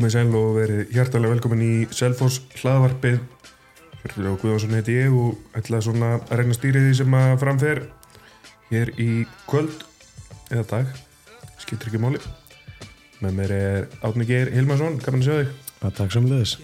[0.00, 3.18] Komið sæl og verið hjartalega velkomin í Selfoss hlaðvarpið.
[4.00, 7.32] Fyrir og Guðvarsson heiti ég og ætla svona að reyna að stýri því sem að
[7.42, 7.80] framfer
[8.70, 9.08] hér í
[9.50, 9.84] kvöld
[10.48, 10.94] eða dag,
[11.60, 12.22] skiptir ekki máli.
[13.20, 15.52] Með mér er Átni Geir Hilmarsson, að sjá þig.
[15.84, 16.56] Að takk samleðis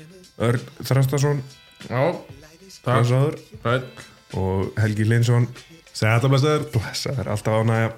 [0.49, 1.45] Örn Þrastarsson,
[1.91, 2.03] Já,
[2.89, 3.13] takk.
[3.13, 3.87] Sæll.
[4.41, 5.51] og Helgi Linsson
[5.93, 6.71] Sætla blessaður.
[6.73, 7.93] Blessaður, alltaf ánægja.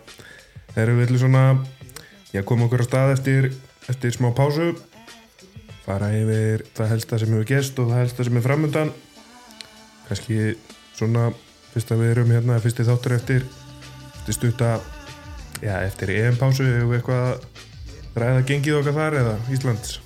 [0.74, 1.46] Þegar við ætlum svona
[2.34, 3.52] ég koma okkur á stað eftir,
[3.86, 4.72] eftir smá pásu
[5.88, 8.90] fara yfir það helsta sem hefur gest og það helsta sem er framöndan
[10.08, 10.38] kannski
[10.98, 11.30] svona
[11.72, 13.46] fyrst að við erum hérna fyrsti þáttur eftir
[14.18, 14.70] eftir stutta
[15.62, 19.98] já, eftir EM-pásu hefur við eitthvað að ræða gengið okkar þar eða Íslands?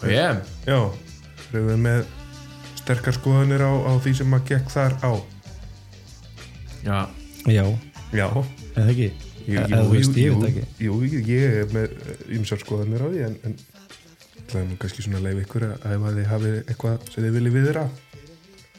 [0.00, 0.78] Og ég, já,
[1.50, 2.04] erum við með
[2.78, 5.12] sterkar skoðanir á, á því sem að gekk þar á?
[6.80, 7.00] Já,
[7.48, 7.64] Já,
[8.12, 8.26] já,
[8.76, 9.10] eða ekki?
[9.48, 9.60] Jú,
[10.46, 10.64] ekki.
[10.84, 11.94] Jú, jú, ég er með
[12.36, 13.54] ymsar skoðanir á því en, en
[14.52, 17.34] það er nú kannski svona leif ykkur að ef að þið hafið eitthvað sem þið
[17.38, 17.84] viljið viðra.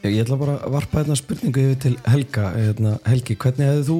[0.02, 3.98] Ég ætla bara að varpa hérna spurningu yfir til Helga hérna, Helgi, hvernig hefði þú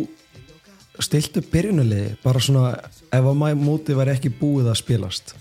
[1.06, 2.72] stilt upp byrjunulegi bara svona
[3.12, 5.32] ef að mæ móti var ekki búið að spilast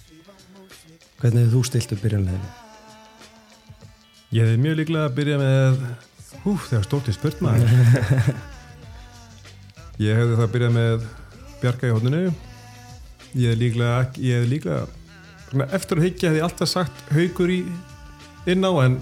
[1.21, 2.51] hvernig hefði þú stilt upp byrjunulegi
[4.37, 5.81] Ég hefði mjög líklega að byrja með
[6.45, 7.73] Hú, þegar stótið spurt maður.
[10.07, 11.03] Ég hefði það að byrja með
[11.61, 12.21] Bjarka í hodninu
[13.35, 14.81] Ég hefði líklega, ekki- ég hefði líklega
[15.71, 17.61] eftir að higgja hefði alltaf sagt haugur í
[18.49, 18.97] inn á en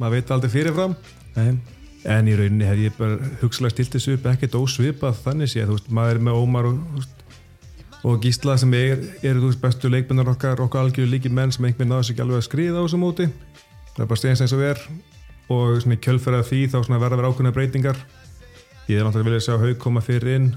[0.00, 0.96] maður veit aldrei fyrirfram.
[1.36, 1.58] Nei,
[2.06, 5.88] en í rauninni hefði ég bara hugsalega stilt þessu upp ekkert ósvipað þannig sé veist,
[5.88, 7.24] maður er með Ómar og, veist,
[8.06, 11.94] og Gísla sem er, er veist, bestu leikmennar okkar okkar algjör líki menn sem einhvern
[11.94, 13.28] náðu sér ekki alveg að skriða á þessu móti.
[13.94, 14.86] Það er bara stegins eins og er.
[15.46, 17.98] Og svona í kjölferða því þá verða að vera ákveðna breytingar.
[18.86, 20.48] Ég hef náttúrulega viljað sjá Haug koma fyrir inn.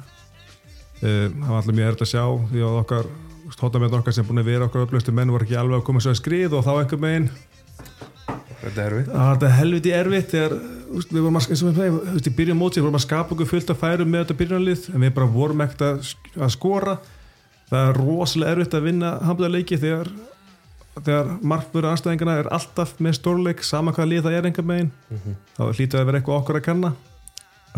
[1.00, 3.12] Það var alltaf mjög erfitt að sjá því að okkar
[3.58, 6.14] hóttamönd okkar sem búin að vera okkar upplöstu menn voru ekki alveg að koma sér
[6.14, 7.30] að skrið og þá einhver megin
[8.60, 10.56] Þetta er að þetta er helviti erfitt þegar
[11.00, 13.06] úst, við vorum að, eins og við fæðum, þú veist, í byrjun móti vorum að
[13.06, 16.52] skapa okkur fullt að færum með þetta byrjunarlið en við bara vorum ekkert að, að
[16.58, 16.96] skora.
[17.70, 20.12] Það er rosalega erfitt að vinna hamlaðleiki þegar
[21.00, 24.90] þegar markvöru anstæðingana er alltaf með stórleik sama hvað lið það er enga megin
[25.56, 26.92] þá hlýtur að vera eitthvað okkur að kanna.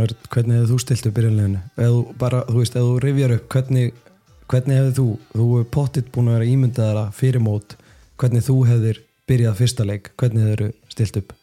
[0.02, 3.36] Örn, hvernig hefði þú stilt upp byrjunleginu eða þú bara, þú veist, eða þú rifjar
[3.36, 4.02] upp hvernig,
[4.52, 7.78] hvernig hefði þú þú hefur pottitt búin að vera ímyndaðara fyrir mót
[8.22, 11.34] hvernig þú hefðir byrjað fyrsta leik, hvernig hefur stilt upp?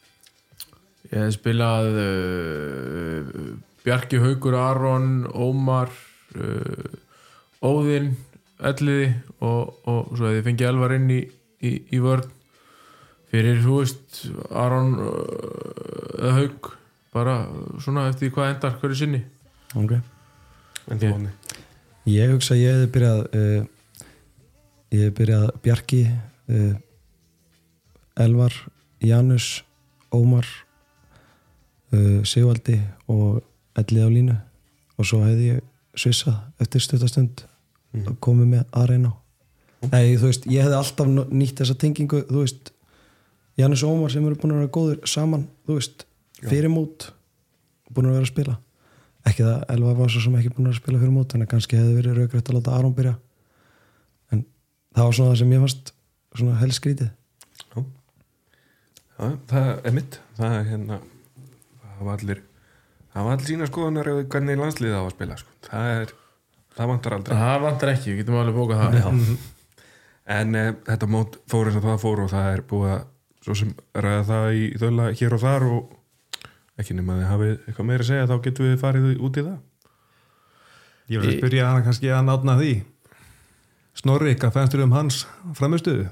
[1.09, 3.29] Ég hef spilað uh,
[3.85, 5.93] Bjarki Haugur Aron Ómar
[6.37, 8.13] uh, Óðinn
[8.59, 11.23] Elliði og, og svo hefði fengið Elvar inn í,
[11.65, 12.27] í, í vörn.
[13.33, 15.19] Fyrir, þú veist Aron uh,
[16.19, 16.73] eða Haug
[17.15, 17.41] bara
[17.81, 19.25] svona eftir hvað endar hverju sinni.
[19.79, 20.03] Okay.
[20.89, 21.38] En þú vonni
[22.09, 24.03] Ég hugsa að ég hefði byrjað uh,
[24.95, 26.75] ég hefði byrjað Bjarki uh,
[28.25, 28.55] Elvar
[29.05, 29.49] Janus
[30.15, 30.49] Ómar
[31.93, 32.79] uh, Sigvaldi
[33.13, 33.43] og
[33.79, 34.37] Ellið á línu.
[34.99, 35.67] Og svo hefði ég
[35.99, 37.45] svissað eftir stutastund
[37.99, 39.13] og komið með aðreina
[39.93, 42.73] Nei, þú veist, ég hefði alltaf nýtt þessa tengingu, þú veist
[43.59, 46.03] Janus og Ómar sem eru búin að vera góður saman, þú veist,
[46.43, 47.11] fyrir mót
[47.93, 48.57] búin að vera að spila
[49.29, 51.79] ekki það, Elva var svo sem ekki búin að spila fyrir mót þannig að kannski
[51.79, 53.15] hefði verið raugrætt að láta Aron byrja.
[54.35, 54.45] En
[54.97, 55.95] það var svona það sem ég fannst
[56.39, 57.15] svona helskrítið
[59.19, 60.17] Já, það er mitt.
[60.39, 60.99] Það er hérna
[61.99, 62.43] það var allir
[63.11, 65.55] það var allir sína skoðanar eða hvernig landsliðið á að spila sko.
[65.67, 66.13] það er,
[66.77, 67.39] það vantar aldrei.
[67.41, 68.99] Það vantar ekki, við getum alveg bókað það.
[69.03, 69.39] Já.
[70.39, 73.07] en e, þetta mót fór eins og það fór og það er búið að
[73.49, 75.98] svo sem ræða það í þölla hér og þar og
[76.79, 79.45] ekki nema að þið hafið eitthvað meira að segja þá getum við farið út í
[79.49, 79.59] það.
[81.09, 82.73] Ég vil að spyrja hann kannski að nátna því.
[83.99, 85.23] Snorri, hvað fannst þér um hans
[85.59, 86.09] framistuðu?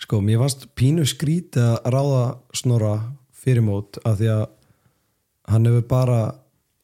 [0.00, 2.24] sko, mér fannst pínu skrítið að ráða
[2.56, 2.94] snorra
[3.40, 4.44] fyrir mót af því að
[5.50, 6.20] hann hefur bara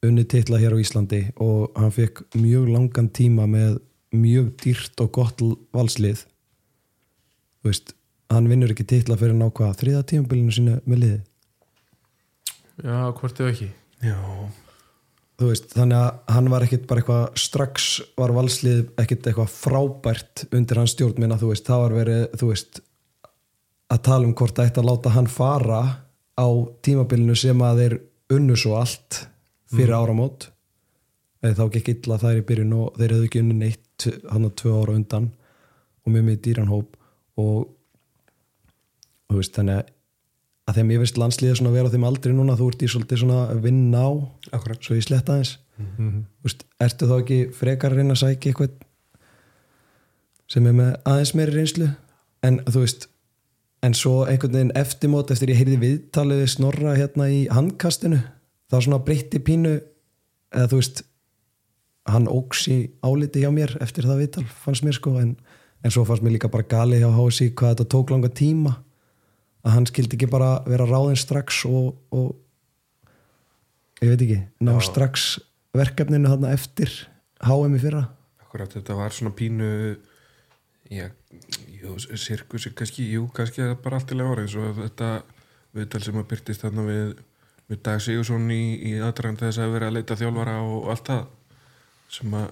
[0.05, 3.79] unnið titla hér á Íslandi og hann fekk mjög langan tíma með
[4.15, 5.43] mjög dýrt og gott
[5.75, 6.23] valslið.
[7.61, 7.95] Þú veist
[8.31, 11.19] hann vinnur ekki titla fyrir nákvæða þriða tímabilinu sínu með liði
[12.83, 13.69] já, hvort ef ekki.
[14.05, 14.17] Já,
[15.39, 17.87] þú veist, þannig að hann var ekkit bara eitthvað strax
[18.17, 22.51] var valslið ekkit eitthvað frábært undir hans stjórn minna, þú veist, það var verið þú
[22.51, 22.81] veist,
[23.93, 25.81] að tala um hvort það ætti að láta hann fara
[26.37, 26.47] á
[26.85, 27.97] tímabilinu sem að þeir
[28.37, 29.23] unnu svo allt
[29.71, 30.49] fyrir áramót.
[31.45, 34.55] Eða þá gekk illa þær í byrjun og þeir hefðu ekki unni neitt hann að
[34.61, 35.27] tvö ára undan
[36.03, 36.97] og með mig dýranhóp
[37.41, 37.69] og
[39.27, 39.93] þú veist, þannig að
[40.67, 43.21] að þeim ég veist landsliðið svona vera á þeim aldrei núna þú ert í svolítið
[43.23, 44.09] svona að vinna á
[44.51, 44.83] akkurat.
[44.83, 45.57] svo ég sletta aðeins.
[45.77, 48.71] Mm Vist, ertu þá ekki frekar að reyna að sækja eitthvað
[50.47, 51.89] sem er með aðeins meiri reynslu?
[52.43, 53.07] En þú veist
[53.85, 58.19] en svo einhvern veginn eftirmót eftir ég heyrði viðtalið við snorra hérna í handkastinu
[58.71, 61.03] það svona breytti pínu eða þú veist
[62.07, 65.35] hann óks í áliti hjá mér eftir það viðtal fannst mér sko en,
[65.83, 68.77] en svo fannst mér líka bara gali hjá HSI hvað þetta tók langa tíma
[69.67, 72.35] að hann skildi ekki bara vera ráðinn strax og, og
[74.01, 75.37] ég veit ekki, ná strax
[75.77, 76.93] verkefninu þarna eftir
[77.43, 78.05] HM í fyrra?
[78.45, 79.71] Akkurat þetta var svona pínu
[80.93, 81.09] já,
[81.81, 85.09] jú, sirkus kannski, jú, kannski það bara allt í lega eins og þetta
[85.77, 87.11] viðtal sem að byrtist þarna við,
[87.67, 91.25] við Dag Sigursson í, í aðdragand þess að vera að leita þjálfara og allt það
[92.17, 92.49] sem að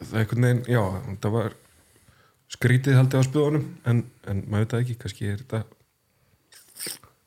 [0.00, 1.58] það er einhvern veginn, já, þetta var
[2.50, 5.62] skrítið haldið á spöðunum en, en maður veit það ekki, kannski er þetta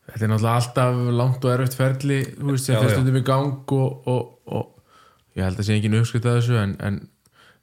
[0.03, 2.79] Þetta er náttúrulega alltaf langt og erfitt ferli þú veist, já.
[2.91, 6.73] stundum í gang og, og, og ég held að sé engin uppskrift að þessu en,
[6.83, 7.00] en,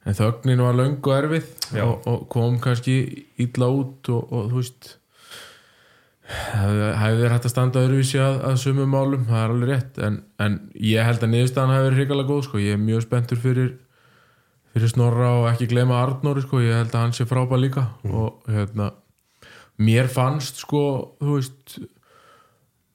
[0.05, 1.83] en þögnin var löng og erfið Já.
[1.85, 2.97] og, og kom kannski
[3.41, 4.89] illa út og, og þú veist
[6.31, 10.19] hefði þér hægt að standa öðruvísi að, að sumum málum, það er alveg rétt en,
[10.39, 12.61] en ég held að niðurstaðan hefði verið hrikalega góð sko.
[12.61, 13.71] ég er mjög spenntur fyrir
[14.71, 16.61] fyrir Snorra og ekki glema Arnóri sko.
[16.63, 18.91] ég held að hann sé frábæð líka og hérna
[19.79, 20.81] mér fannst sko,
[21.21, 21.77] þú veist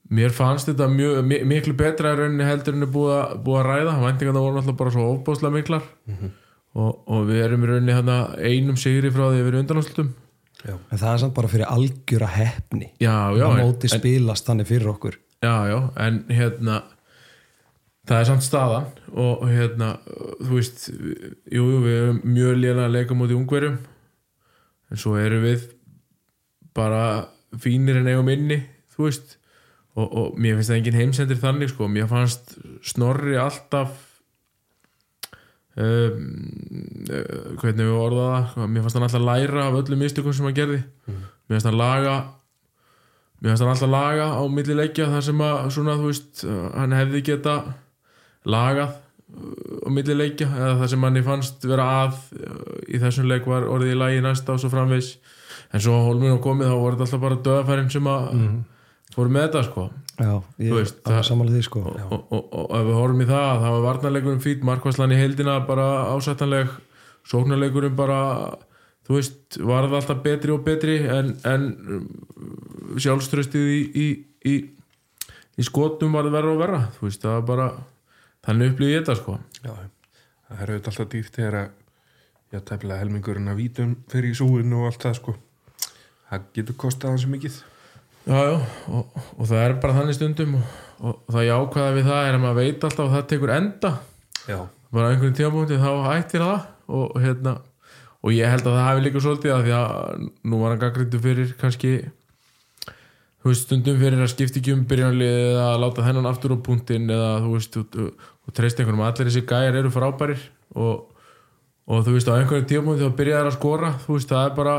[0.09, 3.59] mér fannst þetta mjög, mi- miklu betra í rauninni heldur en er búið að, búið
[3.61, 3.95] að ræða.
[4.05, 5.83] Væntingarna voru náttúrulega bara svo ofbáslega miklar.
[6.77, 10.13] Og, og við erum í rauninni hérna einum sigri frá því við erum undanáslutum
[10.67, 14.89] en það er samt bara fyrir algjöra hefni já, já, að móti spilast þannig fyrir
[14.89, 15.17] okkur.
[15.45, 16.79] Já, já, en hérna
[18.09, 19.91] það er samt staðan og hérna,
[20.41, 23.77] þú veist jú, jú, við erum mjög lélega að leika mútið ungverjum.
[24.91, 25.67] En svo erum við
[26.77, 27.03] bara
[27.57, 28.61] fínir en eigum inni
[28.93, 29.37] þú veist.
[29.97, 32.53] Og, og mér finnst það engin heimsendir þannig sko, mér fannst
[32.85, 33.95] Snorri alltaf
[35.73, 36.27] um,
[37.09, 40.45] uh, hvernig við orða það sko, mér fannst hann alltaf læra af öllum mistökum sem
[40.45, 40.83] hann gerði.
[41.07, 42.17] Mér fannst hann laga
[43.41, 46.63] mér fannst hann alltaf laga á milli leikja þar sem að svona þú veist uh,
[46.73, 47.57] hann hefði geta
[48.49, 53.29] lagað uh, á milli leikja eða það sem hann fannst vera að uh, í þessum
[53.29, 55.15] leik var orðið í lagi næsta og svo framvegs
[55.73, 58.27] en svo hólminn á komið þá voru þetta alltaf bara döðafærin sem að
[59.15, 59.87] fóru með þetta sko.
[60.17, 60.31] Já,
[60.61, 61.81] ég Þú veist, það- sammála því sko.
[61.85, 65.19] og, og, og, og ef við horfum í það það var varnarleikurinn fýtt, markvæslan í
[65.19, 66.71] heildina bara ásættanleg,
[67.29, 68.19] sóknarleikurinn bara,
[69.07, 71.67] þú veist varð alltaf betri og betri en, en
[71.97, 72.07] um,
[72.97, 74.07] sjálfströstið í, í,
[74.49, 74.55] í,
[75.57, 76.81] í skotum varð verra og verra.
[76.97, 77.67] Þú veist, það var bara
[78.47, 79.37] þannig upplýði þetta sko.
[79.63, 79.73] Já,
[80.49, 81.67] það er auðvitað alltaf dýrt þegar að
[82.55, 85.37] já, tæpilega helmingurinn að vítum fyrir í súin og allt það sko
[86.29, 87.61] það getur kostað hans mikið.
[88.27, 88.55] Já, já,
[88.91, 90.65] og, og það er bara þannig stundum og,
[90.99, 93.93] og það jákvæða við það er að maður veit alltaf að það tekur enda.
[94.47, 94.59] Já,
[94.91, 97.57] bara einhvern tímabúndi þá hættir það og, hérna
[98.23, 101.19] og ég held að það hafi líka svolítið að því að nú var hann gaggrindu
[101.23, 101.91] fyrir kannski
[103.47, 106.65] þú veist stundum fyrir að skipta ekki um byrjanlið eða að láta þennan aftur á
[106.65, 110.41] punktin eða þú veist og, og, treyst einhvernum allir þessi gæjar eru frábærir
[110.75, 111.05] og,
[111.87, 114.77] og þú veist á einhverjum tímabúndi þá byrjaði að skora þú veist það er bara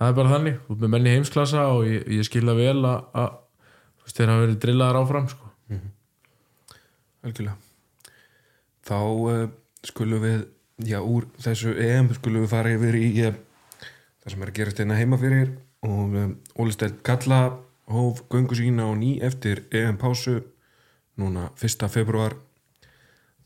[0.00, 3.34] það er bara þannig, ert með menni heimsklassa og ég, ég skilða vel að,
[4.08, 5.50] þeir hafa verið drillaðar áfram sko.
[7.20, 7.56] algjörlega
[8.88, 9.42] þá uh,
[9.86, 10.38] skulum við
[10.88, 13.34] já, úr þessu EM skulum við fara yfir í uh,
[14.22, 15.52] það sem er að gerast einna heima fyrir
[15.84, 17.42] og um, Ólisteld Kalla
[17.90, 20.38] hóf göngu sína á ný eftir EM pásu
[21.20, 21.84] núna 1.
[21.92, 22.38] februar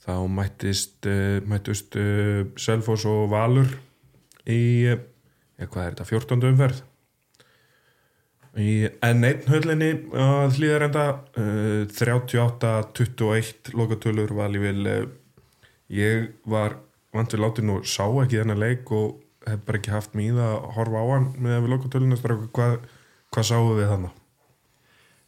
[0.06, 1.98] þá mættist uh, mættust
[2.62, 3.74] Selfoss og Valur
[4.46, 4.94] í
[5.58, 6.48] ja, hvað er þetta, 14.
[6.50, 6.82] umferð
[8.54, 9.90] í N1 höllinni
[10.24, 11.04] að hlýðarenda
[11.42, 15.06] uh, 38-21 lokatölur var alveg uh,
[15.90, 16.78] ég var
[17.14, 20.68] vant við látið nú sá ekki þennan leik og hef bara ekki haft það að
[20.76, 22.20] horfa á hann með við lokatöluna
[22.54, 22.76] hvað,
[23.34, 24.20] hvað sáum við þannig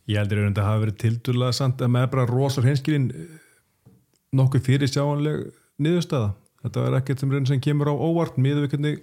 [0.06, 3.06] Ég heldur að það hafi verið tildurlega samt að með bara rosar hinskilin
[4.36, 5.40] nokkuð fyrir sjáanleg
[5.82, 6.28] niðurstaða.
[6.62, 9.00] Þetta er ekkert sem sem kemur á óvart miður við hvernig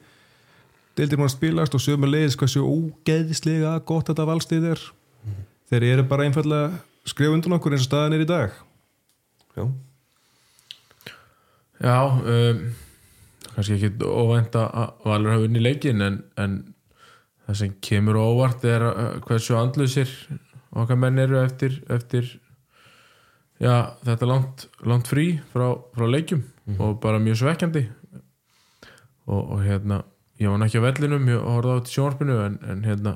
[0.97, 4.83] deildir maður spilast og sögum að leiðis hvað séu ógeðislega gott þetta valstið er.
[5.71, 8.61] Þeir eru bara einfallega skrifa undan okkur eins og staðan er í dag.
[9.57, 9.65] Já,
[11.83, 12.61] Já, um,
[13.55, 16.53] kannski ekki óvænt að Valur hafa unni leikin en, en
[17.43, 20.13] það sem kemur óvart er uh, hversu andlusir
[20.71, 22.29] okkar menn eru eftir, eftir
[23.59, 26.45] já, þetta langt, langt frí frá, frá leikjum
[26.79, 27.83] og bara mjög svekkjandi
[29.27, 29.99] og, og hérna
[30.43, 33.13] ég var ekki á vellinum, ég horfði á þetta í sjónvarpinu en, en hérna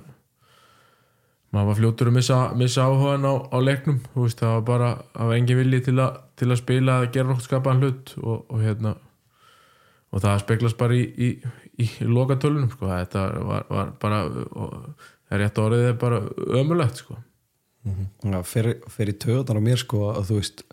[1.53, 5.29] maður var fljótur að missa, missa áhugan á, á leiknum, veist, það var bara það
[5.29, 6.07] var engin vilji til, a,
[6.38, 8.96] til að spila að gera nokkuð skapaðan hlut og, og hérna
[10.12, 11.29] og það speglast bara í, í,
[11.84, 12.89] í lokatölunum sko.
[12.91, 16.22] þetta var, var bara það er rétt orðið er bara
[16.62, 17.17] ömulegt sko.
[17.88, 20.63] Já, fyrir, fyrir töðan á mér sko að þú veist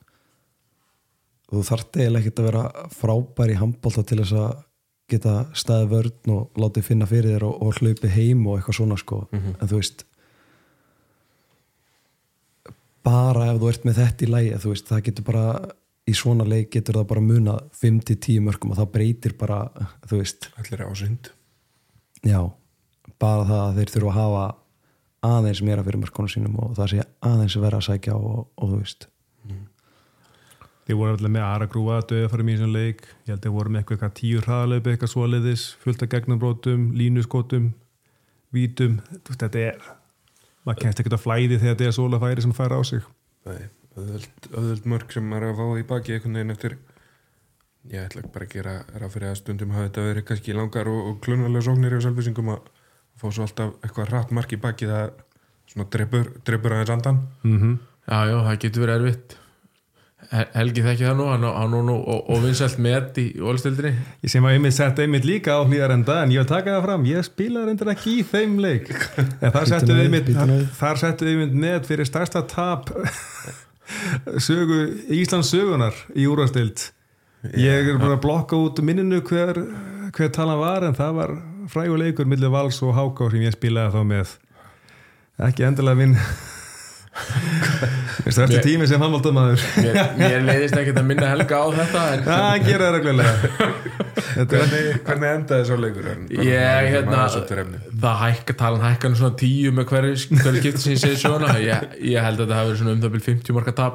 [1.50, 2.62] þú þarft eiginlega ekkert að vera
[2.94, 4.54] frábær í handbólta til þess að
[5.10, 8.96] geta staði vörn og látið finna fyrir þér og, og hlaupi heim og eitthvað svona
[9.00, 9.24] sko.
[9.32, 10.04] En þú veist
[13.04, 15.46] bara ef þú ert með þetta í lægi þú veist, það getur bara
[16.04, 19.62] í svona leik getur það bara muna 5-10 mörgum og það breytir bara
[20.08, 21.30] þú veist, allir ásýnd
[22.24, 22.40] já
[23.20, 24.44] bara það að þeir þurfa að hafa
[25.24, 28.80] aðeins meira fyrir mörkunum sínum og það sé aðeins vera að sækja og, og þú
[28.82, 29.08] veist
[30.84, 33.04] Þeir voru alltaf með aðra grúa að döða fyrir mjög sem leik.
[33.24, 37.70] Ég held að þeir voru með eitthvað, tíu hraðalöp eitthvað svoleiðis, fullt af gegnambrótum línuskotum,
[38.52, 38.98] vítum.
[39.30, 39.86] Þetta er
[40.64, 43.06] maður kemst ekkert að flæði þegar þetta er svola færi sem færa á sig.
[43.48, 43.62] Nei,
[43.96, 46.76] öðvöld, öðvöld mörg sem maður er að fá í baki einhvern veginn eftir.
[47.92, 51.00] Ég ætla bara að gera ráð fyrir að stundum hafa þetta verið kannski langar og,
[51.10, 52.68] og klunarlega sóknir í selvfísingum að
[53.20, 55.16] fá svo alltaf eitthvað rætt mark í baki það
[55.72, 57.24] svona drepur, drepur aðeins andan.
[57.44, 57.74] Mm -hmm.
[58.08, 59.36] já, já, það getur verið erfitt
[60.54, 63.92] Helgi þekki það nú hann nú og, og vinsælt með í ólstildinni
[64.24, 67.06] Ég sem að einmitt setja einmitt líka á hlýðarenda en ég vil taka það fram,
[67.10, 68.90] ég spilaði reyndar ekki í þeim leik.
[69.20, 70.32] En þar settu einmitt
[70.78, 72.92] þar settu einmitt net fyrir stærsta tap
[74.40, 74.80] sögu,
[75.12, 76.88] Íslands sögunar í úrvastild
[77.52, 79.60] ég er bara að blokka út minninu hver,
[80.16, 81.36] hver talan var en það var
[81.72, 84.34] fræguleikur millir Vals og Háká sem ég spilaði þá með.
[85.44, 86.16] Ekki endilega minn
[87.14, 92.24] stærsti Mér- tími sem handbóltamaður mér, mér leiðist ekkert að minna Helga á þetta en
[92.24, 93.34] Já, hann gera það reglulega.
[94.34, 96.06] Þetta er hvernig, hvernig endaði svo leikur
[96.48, 97.20] ég hérna
[98.04, 102.24] það hækka talan hækkan svona tíu með hverju, skipti sem ég segi svona ég, ég
[102.24, 103.94] held að þetta hafi verið svona um það byrjum 50 marka tap.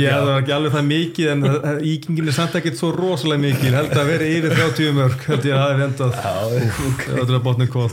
[0.00, 3.44] Já, það var ekki alveg það mikið en það- íkingin er samt ekkert svo rosalega
[3.46, 6.12] mikið held að vera yfir 30 mörg held ég að það hefði vendað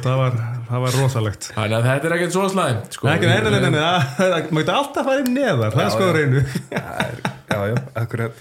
[0.08, 0.34] það var
[0.68, 1.50] það var, rosalegt.
[1.56, 3.10] Þannig að þetta er ekkert svo slæm sko.
[3.14, 3.88] ekki neina, neina, neina,
[4.20, 6.44] það geta alltaf farið neðar, það er sko reynu.
[7.48, 8.40] Já, já, akkurat.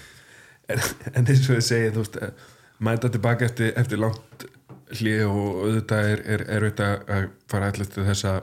[0.67, 0.81] En,
[1.23, 2.47] eins og ég segi, þú veist eh,
[2.83, 4.43] mæta tilbaka eftir, eftir langt
[4.99, 8.41] hlið og auðvitað er, auðvitað að fara allir til þess að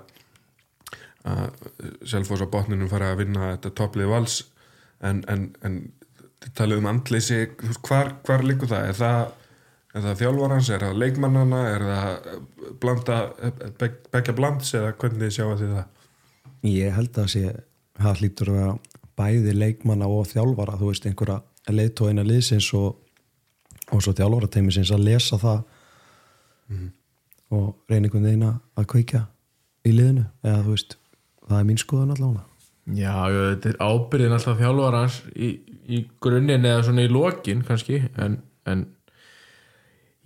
[2.04, 4.40] Selfoss á botninum fara að vinna þetta topplið vals.
[5.04, 5.78] En, en, en
[6.56, 7.38] talið um andleysi
[7.86, 8.90] hvar, hvar liggur það?
[8.90, 9.32] Er það,
[9.94, 12.40] er það þjálfarans, er það leikmannana er það eh,
[12.82, 13.18] blanda
[13.78, 15.86] beg, begja blands eða hvernig þið sjáu þið það?
[16.74, 17.44] Ég held að sé,
[18.00, 18.74] það hlýtur að vera
[19.20, 22.96] bæði leikmanna og þjálfara þú veist, einhverja leiðtóina liðsins og,
[23.94, 25.62] og svo þjálfara teimisins að lesa það
[27.54, 29.20] og reyna einhvern veginn að- að kveikja
[29.86, 30.96] í liðinu, eða þú veist
[31.48, 32.44] það er mín skoðun allavega
[32.98, 33.14] já,
[33.54, 35.50] þetta er ábyrðin alltaf þjálfarans í,
[35.88, 38.86] í grunninn eða svona í lokin kannski en, en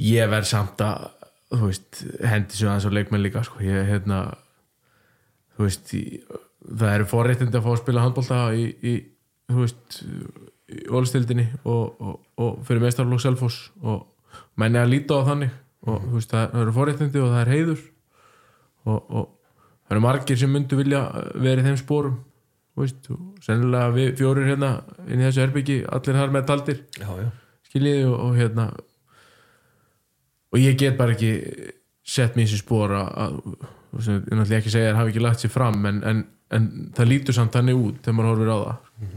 [0.03, 1.09] ég verð samt að
[1.63, 3.63] veist, hendi svo aðeins á leikmenn líka sko.
[3.65, 4.21] ég, hérna
[5.59, 6.21] veist, í,
[6.69, 8.95] það eru forréttindi að fá að spila handbólta í, í
[10.69, 14.05] í ólstildinni og, og, og fyrir meistarflokk Selfoss og
[14.61, 15.55] menni að líta á þannig.
[15.89, 17.85] Og þú veist, það eru forréttindi og það er heiður.
[18.89, 19.29] Og, og
[19.87, 21.03] það eru margir sem myndu vilja
[21.39, 22.19] vera í þeim spórum
[22.79, 22.91] og
[23.43, 24.69] sennilega við fjórir hérna
[25.09, 26.83] inn í þessu herbyggi, allir þar með taldir.
[27.67, 28.69] Skiljiði og hérna
[30.53, 31.33] og ég get bara ekki
[32.09, 35.01] sett mér í þessi spór að, að þú veist, ég náttúrulega ekki segja að það
[35.03, 36.23] hafi ekki lagt sér fram en, en,
[36.57, 39.17] en það lítur samt þannig út þegar maður horfir á það.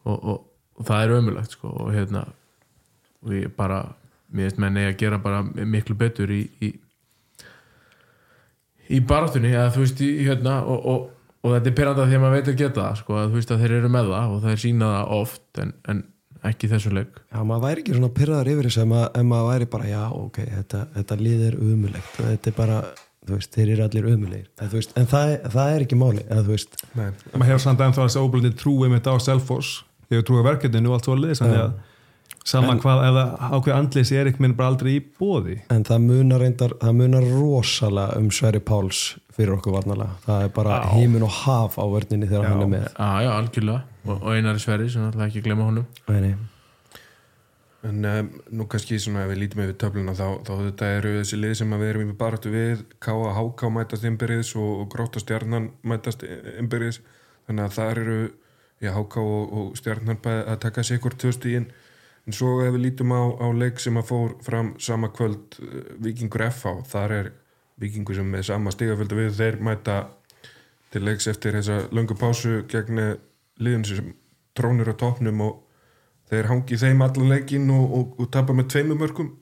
[0.00, 0.36] Og, og,
[0.80, 2.24] og það er ömulegt sko, og hérna
[3.20, 3.82] og ég bara,
[4.32, 6.70] mér veist menni að gera bara miklu betur í í,
[8.88, 12.38] í baráttunni eða þú veist, í, hérna og, og, þetta er pyrranda því að maður
[12.38, 14.54] veit að geta það sko, að þú veist að þeir eru með það og það
[14.54, 16.02] er sína það oft en, en
[16.48, 17.20] ekki í þessum leik.
[17.32, 20.02] Já, maður væri ekki svona pyrraðar yfir þessu ef maður, ef maður væri bara, já,
[20.20, 22.80] ok, þetta, þetta lið er umulegt, þetta er bara
[23.26, 26.24] þú veist, þeir eru allir umulegir en, veist, en það, er- það er ekki máli,
[26.30, 26.80] eða þú veist.
[26.96, 29.84] Nei, maður hefur samt ennþá þessi óblöndi trúið mitt á Selfoss.
[30.10, 31.78] Þegar trúið verkefninu og allt svo liðs þannig að
[32.50, 36.00] sama hvað, ef það ákveð andleysi er ekki minn bara aldrei í bóði en það
[36.06, 39.02] munar reyndar, það munar rosalega um Sverri Páls
[39.36, 42.86] fyrir okkur varnalega það er bara heimin og haf á vörninni þegar hann er með.
[42.96, 46.34] Já, já, algjörlega og, og Einari Sverri, sem alltaf ekki glemma honum Nei.
[47.82, 51.38] En um, nú kannski svona ef við lítum yfir töfluna þá, þá þetta eru þessi
[51.40, 53.30] lið sem að við erum í baráttu við K.A.
[53.38, 53.70] H.K.
[53.72, 56.26] mætast innbyrðis og, og Gróta Stjarnan mætast
[56.60, 57.00] innbyrðis
[57.48, 58.18] þannig að það eru
[58.84, 59.24] H.K.
[59.24, 61.70] og, og Stjarnan að taka tvö stíðin
[62.28, 65.80] en svo ef við lítum á, á leik sem að fór fram sama kvöld uh,
[66.04, 66.76] Víkingur F.A.
[66.84, 67.32] þar er
[67.80, 70.02] Víkingur sem með sama stigaföldu við þeir mæta
[70.92, 73.00] til leiks eftir þessa löngu pásu gegn
[73.60, 74.14] liðin sem
[74.56, 75.60] trónir á topnum og
[76.30, 79.34] þeir hangi þeim allan leikin og, og, og tapa með tveimur mörgum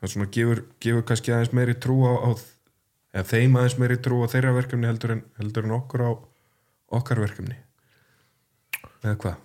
[0.00, 2.30] það svona gefur, gefur kannski aðeins meiri trú á, á
[3.14, 6.10] eða þeim aðeins meiri trú á þeirra verkefni heldur en, heldur en okkur á
[7.00, 7.58] okkar verkefni.
[9.04, 9.36] Eða hvað?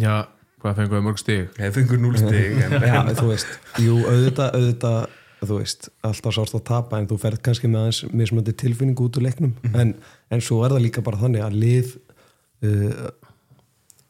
[0.00, 0.14] Já,
[0.62, 1.44] hvað fengum við mörg stig?
[1.58, 4.98] Eða fengur núl stig en, Já, þú veist, jú, auðvitað, auðvitað
[5.38, 9.20] þú veist, alltaf sást að tapa en þú ferð kannski með aðeins mismöndi tilfinning út
[9.20, 9.94] úr leiknum, en,
[10.34, 13.04] en svo er það líka bara þannig að lið uh,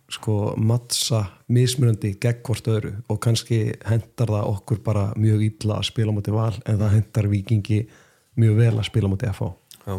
[0.09, 5.89] sko mattsa mismunandi gegn hvort öðru og kannski hendar það okkur bara mjög illa að
[5.91, 7.83] spila mútið val en það hendar vikingi
[8.41, 9.51] mjög vel að spila mútið FH
[9.85, 9.95] já,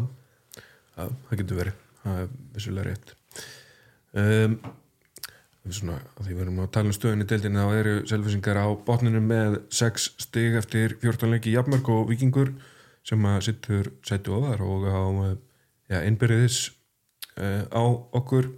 [0.97, 1.85] já, það getur verið.
[1.99, 3.13] Það er vissulega rétt.
[4.19, 4.55] Um,
[5.69, 9.21] svona, því við erum að tala um stöðun í deildinu þá eru selvisingar á botninu
[9.21, 12.55] með 6 stig eftir 14 leiki jafnmörk og vikingur
[13.05, 15.01] sem að sittur sættu ofar og á
[15.91, 16.71] ja, innbyrðis
[17.37, 17.83] uh, á
[18.17, 18.49] okkur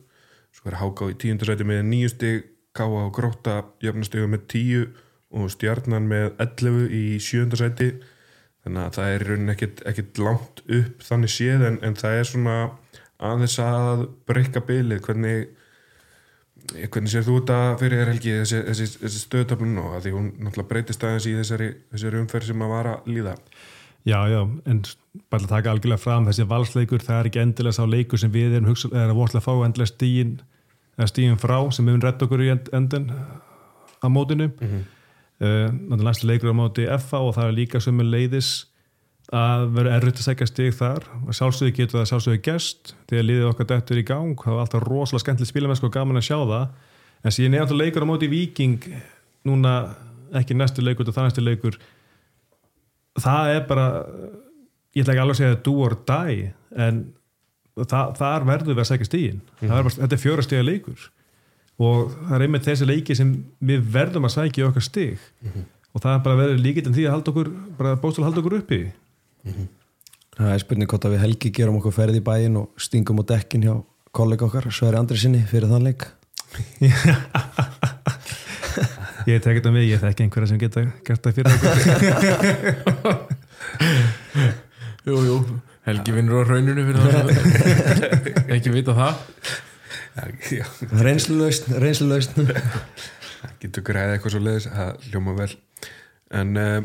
[0.62, 4.84] svo er Háká í tíundarsæti með 9 stig Káa og Gróta jafnastegu með 10
[5.36, 7.90] og Stjarnan með 11 í sjöndarsæti
[8.62, 12.58] þannig að það er ekkit, ekkit langt upp þannig séð en, en það er svona
[13.22, 15.50] aðeins að breyka bylið hvernig
[16.70, 20.32] hvernig sér þú þetta fyrir þér helgi þessi, þessi, þessi stöðtöflun og að því hún
[20.38, 23.36] náttúrulega breytist aðeins í þessari, þessari umferð sem að vara líða?
[24.08, 24.40] Já, já,
[24.70, 24.82] en
[25.30, 28.56] bara að taka algjörlega fram þessi valsleikur, það er ekki endilega sá leikur sem við
[28.58, 30.38] erum hugsa, er að vortlega fá endilega stíin,
[31.10, 33.08] stíin frá sem höfum redd okkur í end, endin
[34.02, 34.52] á mótinu.
[34.52, 34.84] Mm -hmm.
[35.46, 38.72] uh, næstu leikur á móti FA og það er líka sömu leiðis
[39.32, 41.08] að vera erfitt að segja stig þar.
[41.28, 44.84] Og sjálfsögur getur það sjálfsögur gest þegar liðið okkar dættur í gang það var alltaf
[44.84, 46.68] rosalega skemmtileg spilamennsku og gaman að sjá það.
[47.24, 48.84] En síðan er alltaf leikur á móti Viking
[49.48, 49.96] núna
[50.34, 51.80] ekki næstu leikur það næstu leikur.
[53.20, 53.88] Það er bara
[54.96, 57.02] ég ætla ekki alveg að segja do or die en
[57.78, 59.90] það, þar verður við að segja stígin mm -hmm.
[59.98, 61.12] þetta er fjóra stiga leikur
[61.82, 63.30] og það er einmitt þessi leiki sem
[63.60, 65.64] við verðum að segja okkar stig mm -hmm.
[65.94, 68.58] og það er bara verið líkitt en því að halda okkur bara bóstul halda okkur
[68.60, 68.82] uppi
[69.44, 69.68] mm -hmm.
[70.32, 73.24] Það er spurning hvort að við helgi gerum okkur ferð í bæin og stingum á
[73.24, 76.08] dekkin hjá kollega okkar, Sværi Andrisinni fyrir þann leik
[79.28, 81.72] Ég tek þetta með, ég þekki einhverja sem geta gert það fyrir okkur
[85.10, 85.36] Jú, jú,
[85.82, 87.30] Helgi vinnur á rauninu fyrir það.
[88.56, 89.22] Ekki vita það.
[91.02, 92.36] Reynslulaust Reynslulaust.
[93.62, 95.48] Getur græðið eitthvað svo leiðis það hljóma vel.
[96.38, 96.84] En uh,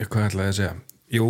[0.00, 0.70] hvað ætlaði að segja?
[1.12, 1.26] Jú,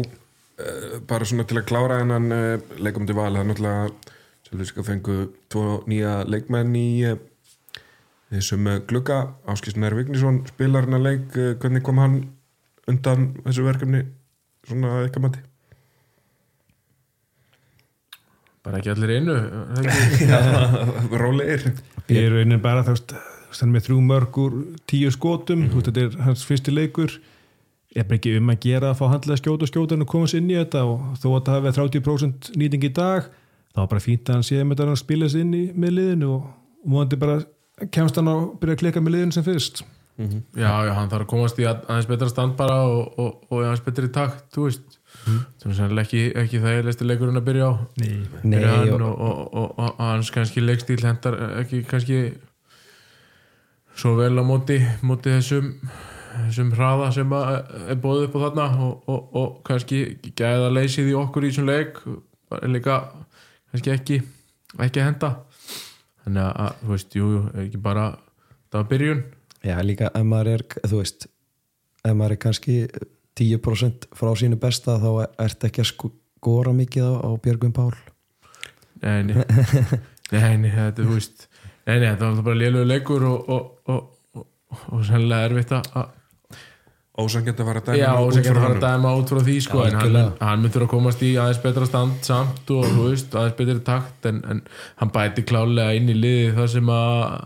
[0.62, 4.12] uh, bara svona til að klára hennan uh, leikum til val það er náttúrulega
[4.44, 5.16] Sjálfvíska fengu
[5.50, 6.88] tvo nýja leikmenn í
[8.28, 9.18] þessum glugga.
[9.50, 12.20] Áskisnær Vignísson spilar hennar leik hvernig kom hann
[12.86, 14.04] undan þessu verkefni
[14.68, 15.44] svona eitthvað mati
[18.64, 19.36] bara ekki allir einu
[21.22, 21.70] rólegir.
[22.08, 23.14] Ég er raunin bara þú veist
[23.54, 24.58] þannig með þrjú mörgur
[24.90, 25.86] tíu skotum mm -hmm.
[25.86, 27.20] þetta er hans fyrsti leikur.
[27.94, 30.34] Ég er bara ekki um að gera að fá handlega skjóta skjóta en að komast
[30.34, 33.28] inn í þetta og þó að það hefði 30% nýting í dag
[33.74, 35.90] þá var bara fínt að hann séð með þetta að spila sér inn í með
[35.98, 36.42] liðinu og
[36.86, 37.42] múandi bara
[37.90, 39.84] kemst hann að byrja að klika með liðinu sem fyrst.
[40.16, 40.42] Mm -hmm.
[40.54, 43.82] já, já, hann þarf að komast í aðeins betra stand bara og, og, og aðeins
[43.82, 44.93] betri takt, þú veist
[45.62, 47.72] sem er ekki, ekki það ég leisti leikurinn að byrja á.
[48.00, 52.18] Nei, Nei hann og, og, og hans kannski leikstíl hendar ekki kannski
[53.94, 55.72] svo vel á móti móti þessum
[56.34, 58.68] þessum hraða sem er bóðið upp á þarna
[59.14, 62.00] og kannski gæða leysið í okkur í þessum leik
[62.60, 63.00] en líka
[63.70, 64.22] kannski ekki
[64.82, 65.30] ekki að henda.
[66.24, 67.30] Þannig að, þú veist, jú,
[67.64, 68.04] ekki bara
[68.72, 69.24] það var byrjun.
[69.64, 71.26] Já, líka ef maður er, þú veist
[72.04, 72.76] ef maður er kannski
[73.40, 75.10] 10% frá sínu besta þá
[75.42, 77.92] ert ekki að skora mikið á, á Björgum Pál.
[79.02, 79.42] Nei, nei.
[80.32, 81.48] Nei, þetta, þú veist
[81.84, 84.44] Nei, nei, þetta var bara lélögu leikur og, og, og,
[84.88, 86.12] og sannlega erfitt að
[87.14, 89.52] Ósangjönd að fara að Já, dæma út ósangjönd að fara að dæma út frá því
[89.62, 93.36] sko, Já, en hann, hann myndur að komast í aðeins betra stand samt og veist,
[93.38, 94.62] aðeins betri takt en, en
[94.98, 97.36] hann bæti klálega inn í liði það sem að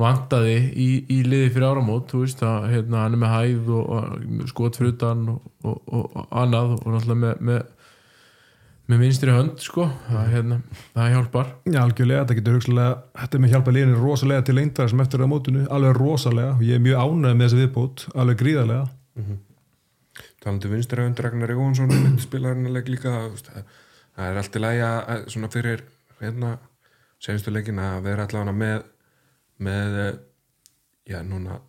[0.00, 3.92] vantaði í, í liði fyrir áramót þú veist, að hérna, hann er með hæð og,
[3.92, 7.62] og skot fyrir utan og, og, og annað og náttúrulega með, með
[8.90, 10.56] með vinstri hönd sko það, hérna,
[10.92, 11.52] það hjálpar.
[11.70, 15.22] Já, algjörlega, þetta getur hugsalega þetta er með hjálpa liðinu rosalega til lengdar sem eftir
[15.22, 19.38] að mótinu, alveg rosalega og ég er mjög ánægð með þessi viðbót, alveg gríðarlega.
[20.42, 23.70] Talandi vinstra undir Ragnar Jóhansson spilarinn líka þú veist, það
[24.16, 25.84] það er allt í svona fyrir
[26.20, 26.56] hérna
[27.22, 28.82] senstu leikin að vera allavega með
[29.62, 30.16] með eh,
[31.12, 31.60] já núna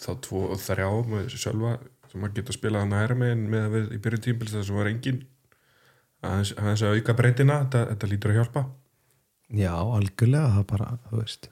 [0.00, 1.76] þá tvo og þrjá með sjálfa
[2.10, 4.80] sem að geta spilað hann aðra með með að við í byrjun tímpils það sem
[4.80, 5.22] var engin
[6.26, 8.66] aðeins, aðeins að auka breytina þetta, þetta lítur að hjálpa.
[9.50, 11.48] Já, algjörlega, það bara, þú veist.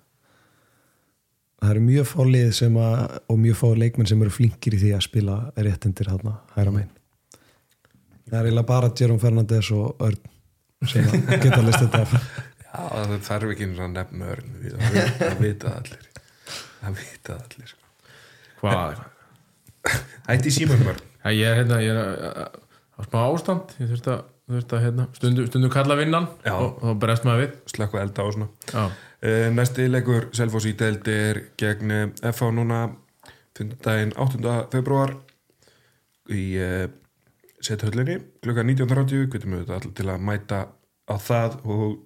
[1.59, 4.83] Það eru mjög fá lið sem að og mjög fá leikmenn sem eru flinkir í
[4.85, 6.95] því að spila réttindir þarna, hæra megin
[8.29, 12.21] það er eiginlega bara Jerome Fernandes og Örn sem að geta list þetta
[12.79, 14.79] það þarf ekki að nefna örn við-
[15.19, 16.09] það vita allir
[16.79, 17.85] það vita allir sko.
[18.63, 19.05] hvað
[20.29, 22.59] Hætti símum örn ég er hérna, ég er að-
[22.99, 26.55] á smá ástand ég þurfti að, þurfti að hérna, stundu, stundu kalla vinnan Já.
[26.57, 28.89] og þá breyst maður við slökku elda og svona
[29.19, 31.91] Uh, næsti leikur Selfoss í deildi er gegn
[32.23, 32.85] FH núna
[33.59, 33.73] 5.
[33.83, 34.69] daginn 8.
[34.71, 35.11] februar
[36.31, 36.85] í uh,
[37.59, 40.61] sethöllinni klukka 19.30 getum við allir til að mæta
[41.11, 41.99] á það og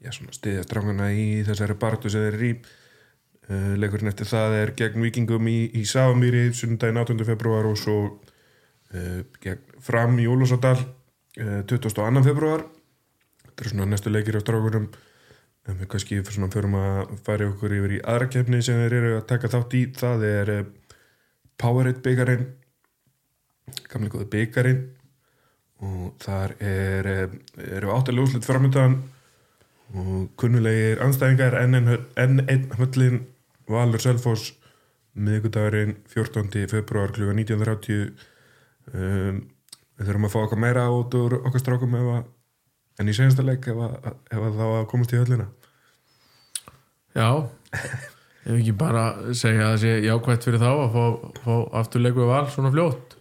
[0.00, 4.74] já, svona stiðja stránguna í þessari bartu sem eru í uh, leikurinn eftir það er
[4.78, 7.18] gegn vikingum í, í Sáamýri sunnudaginn 8.
[7.28, 12.24] februar og svo uh, gegn fram í Úlfarsadal uh, 22.
[12.26, 12.66] februar
[13.44, 14.88] þetta er svona næstu leikir á strákunum
[15.68, 19.26] en við kannski fyrir að fara okkur yfir í aðra keppni sem þeir eru að
[19.28, 20.64] taka þátt í það er eh,
[21.60, 22.46] Powerade byggarinn
[23.90, 24.80] gamlega góði byggarinn
[25.84, 28.96] og þar er eru áttalega úslit framöndan
[29.94, 33.20] og kunnulegir anstæðingar enn ein- enn einn höllin
[33.70, 34.52] Valur Selfoss
[35.18, 36.66] miðgudagurinn 14.
[36.70, 37.26] februar kl.
[37.34, 38.12] 19.30
[38.94, 39.40] um,
[39.98, 42.10] við þurfum að fá okkar meira út úr okkar strákum að
[43.00, 45.48] en í senasta leik ef, að, ef að þá að komast í höllina
[47.16, 47.28] já
[48.40, 49.02] Ef ekki bara
[49.36, 51.02] segja að það sé jákvæmt fyrir þá að fá,
[51.44, 53.16] fá afturleiku val svona fljótt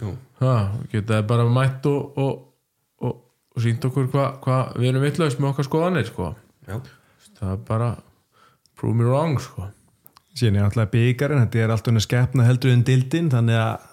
[0.00, 0.52] Jú, ha,
[0.92, 2.45] geta það bara mætt og, og,
[3.56, 6.34] og, sínt okkur hvað hva, við erum vittlaust með okkar skoðanir sko.
[6.68, 6.76] já,
[7.38, 7.90] það er bara
[8.76, 9.70] prove me wrong sko.
[10.36, 13.88] síðan er alltaf byggarinn, þetta er alltaf skeppna heldur en dildin, þannig að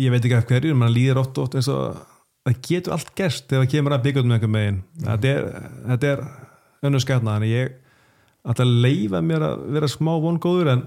[0.00, 1.98] ég veit ekki af hverju, mann líður ótt ótt eins og
[2.46, 5.48] það getur allt gerst þegar það kemur að byggja með einhver megin þetta er,
[5.90, 6.22] þetta er
[6.88, 7.74] önnur skeppna þannig ég
[8.48, 10.86] alltaf leifa mér að vera smá vongóður en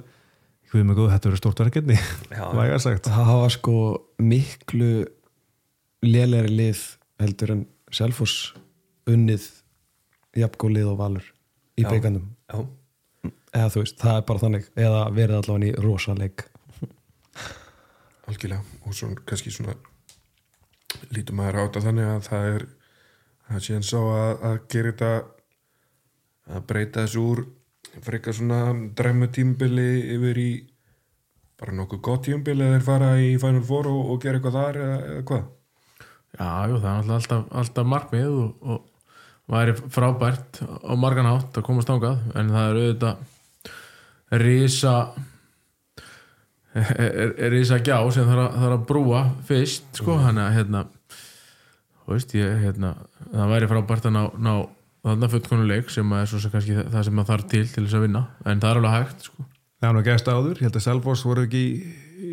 [0.73, 1.99] hvað með góð, þetta verður stórt verkefni
[2.31, 2.45] Já.
[2.57, 3.75] vægar sagt það hafa sko
[4.23, 4.93] miklu
[6.03, 6.81] lélegri lið
[7.21, 8.53] heldur en Selfoss
[9.09, 9.49] unnið
[10.39, 11.27] jafngólið og valur
[11.77, 12.57] í já,
[13.53, 16.45] eða þú veist, það er bara þannig eða verið allavega í rosaleik
[18.29, 19.75] algjörlega og svo kannski svona
[21.13, 22.65] lítum maður á þetta þannig að það er
[23.47, 25.11] það sé hann sá að, að gera þetta
[26.53, 27.43] að breyta þessu úr
[28.03, 28.61] frekar svona
[28.97, 30.51] dræmu tímbili yfir í
[31.59, 34.79] bara nokkuð gott tímbili eða þeir fara í Final Four og, og gera eitthvað þar
[34.81, 35.43] eða, eða hvað
[36.37, 38.79] já, jú, það er alltaf, alltaf markmið og, og
[39.53, 43.15] væri frábært á margan hátt að komast ángað en það er auðvitað
[44.33, 44.41] er,
[47.05, 50.85] er, er risa gjá sem þarf að, þarf að brúa fyrst sko, hann að hérna
[52.07, 52.95] veist, ég, hérna
[53.31, 54.53] það væri frábært að ná, ná
[55.03, 58.05] þarna fullkonuleik sem er svo sem kannski það sem maður þarf til til þess að
[58.07, 59.45] vinna, en það er alveg hægt sko.
[59.79, 61.73] það er nú gæst áður, ég held að Selfoss voru ekki í,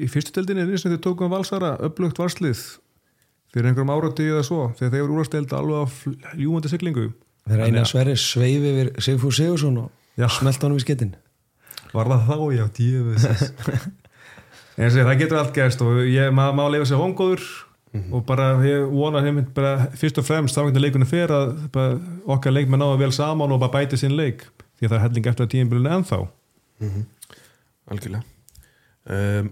[0.06, 2.62] í fyrstu deildinni eins og þau tókum valsara, upplugt varslið
[3.50, 5.84] fyrir einhverjum áratíu eða svo þegar þeir voru úrvasteld alveg á
[6.38, 7.06] ljúgandi siglingu.
[7.48, 10.28] Þegar eina sverri sveif yfir Sigfúr Sigursson og Já.
[10.28, 11.16] smelt honum í skittin
[11.90, 12.36] Var það þá?
[12.54, 13.24] Já, djöfis
[14.78, 17.42] En ég segi, það getur allt gerst og ég, má lifa sér vongóður
[17.90, 21.96] og bara ég vona heim bara fyrst og fremst þá hvernig leikunum fer að bara,
[22.30, 24.44] okkar leikmenn náðu vel saman og bara bæti sinn leik
[24.78, 26.20] því að það er helling eftir að tíðinbyrjunni ennþá.
[27.90, 28.22] Algjörlega.
[29.10, 29.50] Um,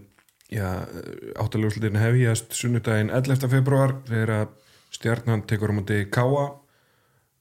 [0.49, 3.51] áttaljóðslutin hefjast sunnudaginn 11.
[3.53, 4.49] februar þegar
[4.95, 6.47] stjarnan tekur á móti Káa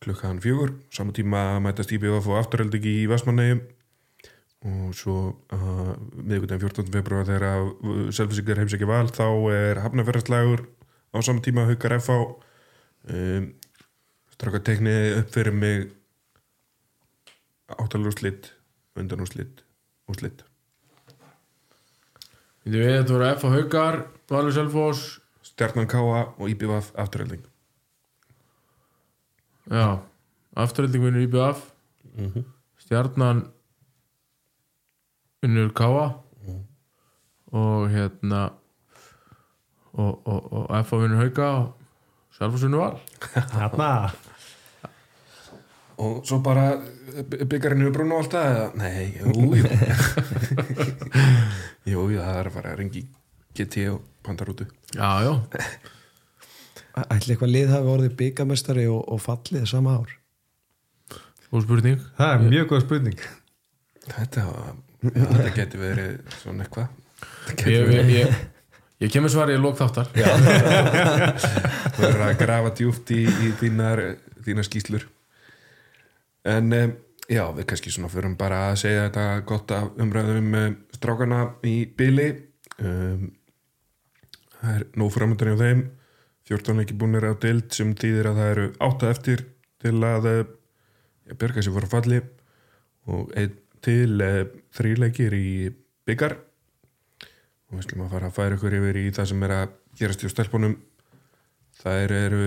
[0.04, 3.62] klukkan fjögur saman tíma mætast IBF og afturhaldingi í Vestmannegjum
[4.68, 5.16] og svo
[5.54, 6.90] uh, miðvikudaginn 14.
[6.98, 10.66] februar þegar að uh, selfisingar heimsækja val þá er hafnaferðarslagur
[11.16, 12.20] á saman tíma haukar FH
[13.14, 13.48] um,
[14.36, 15.88] straka teknið upp fyrir mig
[17.78, 18.52] áttaljóðslit
[19.00, 19.64] undanúslit
[20.12, 20.48] úslit Við veit,
[22.68, 23.98] þetta voru F og Haukar
[24.30, 25.20] Valur Selfoss.
[25.48, 27.44] Stjarnan Káa og IBVF afturhelding
[29.72, 30.00] Já,
[30.56, 31.64] afturhelding vinnur IBF
[32.84, 33.46] Stjarnan
[35.42, 36.08] vinnur Káa
[37.56, 38.50] og hérna
[39.98, 41.52] og, og, og F vinnur Hauka.
[41.64, 43.00] Og Selfoss vinnur Val.
[43.56, 43.92] Þarna
[45.98, 46.76] og svo bara
[47.26, 48.66] byggjarinn yfir brún og allt það eða?
[48.78, 49.32] nei, jú,
[52.38, 53.04] það er að fara að ringi
[53.58, 54.68] GT og Pandarútu.
[54.94, 55.34] Já, já,
[57.16, 60.14] ætli eitthvað lið hafi orðið byggamestari og, og fallið sama ár?
[61.48, 62.04] Og spurning.
[62.18, 63.26] Það er mjög góð spurning.
[64.08, 64.46] Þetta,
[65.08, 67.04] þetta geti verið svona eitthvað.
[67.72, 68.40] Ég, ég, ég,
[69.06, 70.12] ég kemur svarið í lók þáttar.
[71.96, 74.04] Þú verður að grafa djúft í, í þínar,
[74.46, 75.08] þínar skýslur
[76.48, 76.96] en um,
[77.32, 81.76] já, við kannski svona förum bara að segja þetta gott af umræðum um strákana í
[81.98, 82.30] byli
[82.80, 83.28] um,
[84.58, 85.86] það er nóg framöndan hjá þeim.
[86.48, 89.42] 14 leiki búinir á dild sem þýðir að það eru 8 eftir
[89.84, 90.46] til að eh,
[91.36, 92.22] björga sér að falli
[93.12, 93.34] og
[93.84, 95.50] til uh, þrýleikir í
[96.08, 96.38] byggar
[97.68, 100.24] og við slum að fara að færa ykkur yfir í það sem er að gerast
[100.24, 100.74] í stelpunum.
[101.78, 102.42] Þær eru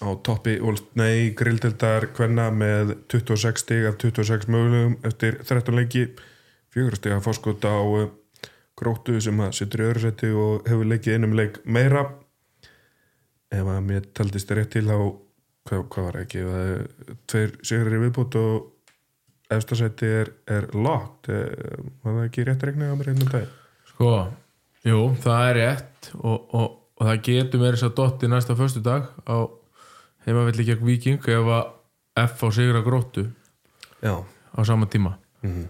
[0.00, 0.56] á toppi
[0.98, 6.06] Nei grilldeldar kvenna með 26 stig af 26 mögulegum eftir 13 leiki.
[6.70, 8.08] Fjögur stig að fórskot á uh,
[8.80, 12.06] gróttu sem að sittur í öðru seti og hefur leikið einum leik meira.
[13.50, 14.96] Ef að mér taldist rétt til þá
[15.68, 16.44] hvað, hvað var ekki
[17.28, 18.68] tveir sigrar í viðbútt og
[19.50, 21.32] efstasæti er, er locked.
[21.34, 23.48] Eh, var það ekki rétt regnið á mér einnum dag
[23.90, 24.12] Sko,
[24.86, 28.84] jú, það er rétt og, og, og það getur meira þess að dotti næsta föstu
[28.86, 29.36] dag á
[30.26, 31.76] heimavelli gegn Viking ef að
[32.20, 33.26] F á sigra gróttu
[34.02, 35.16] já, á sama tíma.
[35.42, 35.68] Mhm.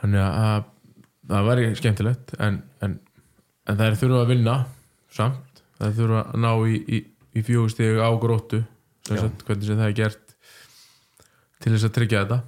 [0.00, 0.66] þannig að að
[1.30, 2.98] það væri skemmtilegt en, en,
[3.66, 4.56] en það er þurfa að vinna
[5.12, 6.98] samt, það er þurfa að ná í, í,
[7.36, 8.64] í fjóðusteg á gróttu
[9.10, 10.34] hvernig sem það er gert
[11.60, 12.40] til þess að tryggja þetta.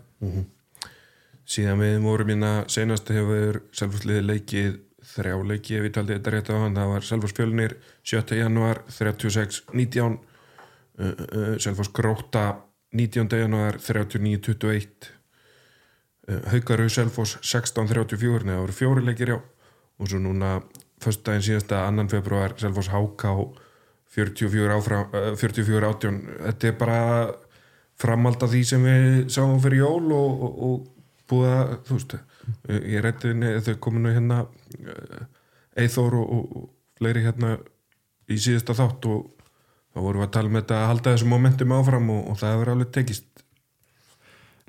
[1.53, 4.77] Síðan við vorum hérna senast hefur Selfossliði leikið
[5.13, 6.77] þrjá leiki ef ég taldi þetta rétt á hann.
[6.79, 7.75] Það var Selfoss fjölnir
[8.09, 8.37] 7.
[8.39, 10.32] januar 36-19 uh, uh,
[11.63, 12.45] Selfoss gróta
[12.93, 13.39] 19.
[13.39, 15.11] januar 39-21
[16.29, 20.59] uh, Haukaru Selfoss 16-34 neða voru fjóri leikir já og svo núna
[21.03, 23.37] föstudaginn síðasta annan februar Selfoss HK
[24.13, 27.01] 44 áfram uh, 44 átjón þetta er bara
[28.01, 30.89] framald af því sem við sáum fyrir jól og, og, og
[31.33, 32.17] búið að þú veist,
[32.69, 34.43] ég henni þau kominu hérna
[35.79, 36.67] Eithor og, og
[36.99, 37.55] fleiri hérna
[38.29, 39.42] í síðasta þátt og
[39.93, 42.55] þá vorum við að tala um þetta að halda þessu momentum áfram og, og það
[42.55, 43.29] hefur alveg tekist.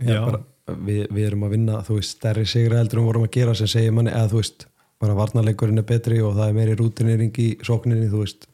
[0.03, 0.19] Já, Já.
[0.25, 0.39] bara,
[0.87, 3.69] við, við erum að vinna þú veist, stærri sigra heldur en vorum að gera sem
[3.71, 4.67] segir manni, eða þú veist,
[5.03, 8.47] bara varnarleikurinn er betri og það er meiri rútinering í sókninni, þú veist.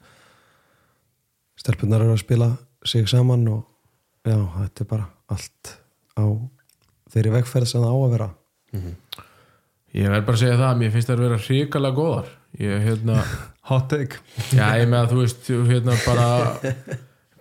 [1.60, 2.50] Stelpunar eru að spila
[2.88, 3.66] sig saman og
[4.28, 5.74] já, þetta er bara allt
[6.16, 6.26] á
[7.10, 8.30] þeirri vegferð sem það á að vera.
[9.98, 12.88] Ég verð bara að segja það að mér finnst það að vera hrikalega góðar ég
[12.88, 13.22] hérna
[13.70, 14.20] hot take.
[14.56, 16.30] Já, ég með að þú veist hérna bara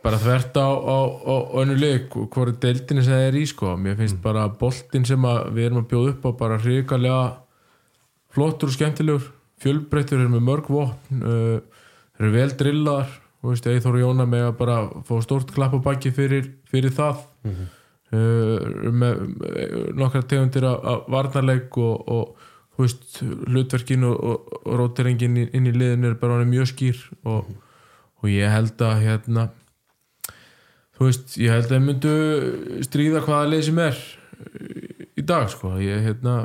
[0.05, 3.75] bara þvert á, á, á önnu leik hvori deildinni sem það er í sko.
[3.81, 7.23] Mér finnst bara boltinn sem að við erum að bjóða upp á bara hrikalega
[8.35, 9.33] flottur og skemmtilegur.
[9.59, 11.81] Fjölbreyttur er með mörg vopn uh,
[12.19, 13.09] eru vel drillar
[13.43, 17.25] Eithor og Jóna með að bara fá stórt klapp á baki fyrir, fyrir það.
[17.45, 22.48] Uh, eru með uh, nokkra tegundir af varnarleik og, og
[22.85, 27.49] veist, hlutverkin og, og, og rótiringin inn í liðinu er bara mjög skýr og,
[28.23, 29.49] og ég held að hérna
[30.99, 32.15] þú veist, ég held að myndu
[32.87, 34.01] stríða hvaða leið sem er
[35.19, 35.77] í dag sko.
[35.83, 36.41] Ég hérna,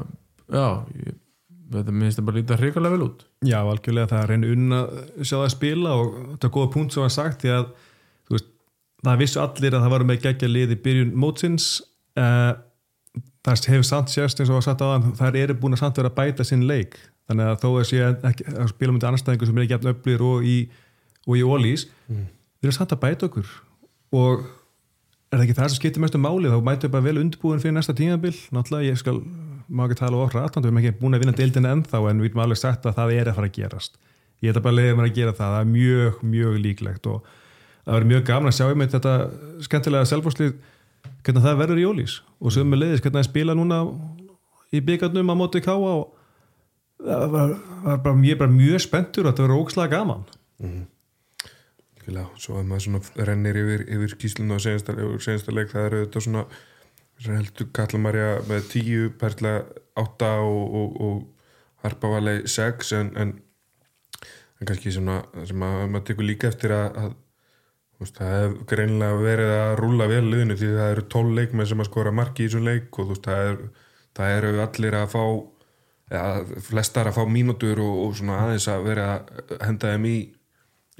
[0.53, 0.65] já
[1.01, 1.15] ég,
[1.73, 3.23] þetta minnst það bara líta hrikalega vel út.
[3.45, 6.95] Já, algjörlega það er reynir unna að sjá það spila og þetta er góða punkt
[6.95, 7.65] sem var sagt því að
[8.33, 8.51] veist,
[9.07, 11.71] það vissu allir að það var með geggja lið í byrjun mótsins
[12.19, 12.53] uh,
[13.43, 15.99] það hefur samt sérst eins og var sagt á það þær eru búin að samt
[15.99, 16.95] vera að bæta sinn leik.
[17.27, 20.23] Þannig að þó að sé ekki að spila með annarstæðingu sem er ekki jafn öflir
[20.27, 20.57] og í,
[21.27, 23.51] og í ólís við erum samt að bæta okkur.
[24.15, 24.45] Og
[25.33, 26.51] er það ekki það sem skiptir mestu máli?
[26.51, 28.33] Þá mætum við bara vel undirbúin fyrir næsta tímabil.
[28.55, 29.19] Náttúrulega ég skal,
[29.67, 32.31] má ekki tala of rætt við erum ekki búin að vinna deildina ennþá en við
[32.31, 33.97] erum alveg sagt að það er að fara að gerast.
[34.43, 35.55] Ég ætla bara að leiða mér að gera það.
[35.55, 37.31] Það er mjög, mjög líklegt og
[37.83, 39.15] það verður mjög gaman að sjá einmitt þetta
[39.67, 40.53] skemmtilega selvfórslið
[41.23, 42.17] hvernig það verður í ólís?
[42.43, 43.79] Og sem með leiðis hvernig það spila núna
[44.73, 46.03] í byggarnum á móti káa og
[47.03, 50.25] það var, var bara, ég er bara mjög spenntur og þetta verður ókslega gaman.
[52.03, 54.15] Kjöla, svo að maður svona rennir yfir, yfir
[54.51, 56.45] og senasta, senasta leik það eru þetta svona
[57.23, 59.61] sem heldur Kallamarja með tíu, Perla
[59.99, 63.33] átta og, og, og Harpavalei sex en, en,
[64.59, 67.13] en kannski svona sem að maður tekur líka eftir að, að
[68.03, 71.83] veist, það hef greinilega verið að rúla vel liðinu því það eru tól leikmenn sem
[71.83, 73.89] að skora marki í þessum leik og veist, það, er,
[74.19, 75.23] það eru allir að fá
[76.13, 80.17] eða, flestar að fá mínútur og, og svona aðeins að vera að henda þeim í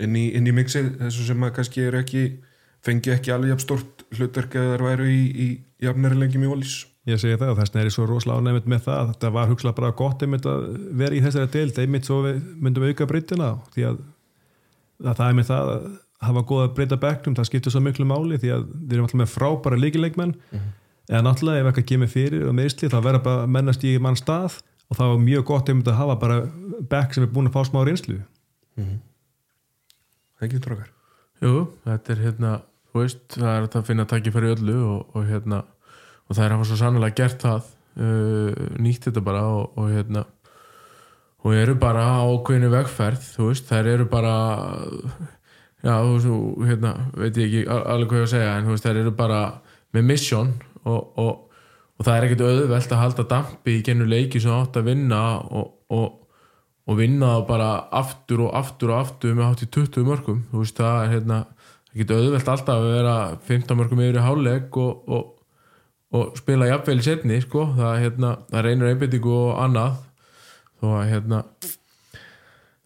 [0.04, 2.24] inn í, inn í mixið þessu sem að kannski eru ekki
[2.84, 5.48] fengi ekki alveg jafn stort hlutverk eða þær væru í, í
[5.86, 8.68] jafnari lengjum í ólís Ég segi það og þess vegna er ég svo rosalega ánægmynd
[8.72, 10.62] með það þetta var hugslega bara gott einmitt að
[11.02, 13.98] vera í þessari deild einmitt svo við myndum auka breytina því að,
[15.04, 15.90] að það er með það að
[16.28, 19.32] hafa góða breyta bekknum það skiptir svo miklu máli því að við erum alltaf með
[19.34, 20.36] frábæra líkileikmenn
[21.10, 24.20] eða náttúrulega ef eitthvað kemur fyrir og meðsli þá verður bara að mennast í mann
[24.20, 24.60] stað
[24.90, 26.38] og það var mjög gott einmitt að hafa bara
[26.92, 28.20] bekk sem er búin að fá smá reynslu.
[30.38, 30.92] Það ekki trókar
[31.44, 32.52] Jú, þetta er hérna
[32.94, 35.64] þú veist, það er að finna tækifæri í öllu og, og hérna
[36.30, 40.24] og þær hafa svo sannlega gert það uh, nýtt þetta bara og, og hérna
[41.44, 44.36] og eru bara á ákveðinu vegferð þú veist, þær eru bara
[45.84, 48.76] já, þú veist, hérna veit ég ekki al- alveg hvað ég að segja en þú
[48.76, 49.40] veist, þær eru bara
[49.94, 50.52] með mission
[50.84, 51.64] og, og,
[52.00, 55.24] og það er ekkert auðvelt að halda dampi í gennu leiki sem átt að vinna
[55.44, 56.20] og, og,
[57.00, 57.70] vinna það bara
[58.04, 61.44] aftur og aftur og aftur með hátt í 20 mörgum þú veist, það er hérna
[61.94, 63.16] getur auðvelt alltaf að vera
[63.48, 65.04] 15 mörgum yfir í háleik og,
[66.38, 67.68] spila jafnvel í setni, sko.
[67.78, 70.02] Það, hérna, það reynir einbendingu og annað.
[70.82, 71.40] Þó að hérna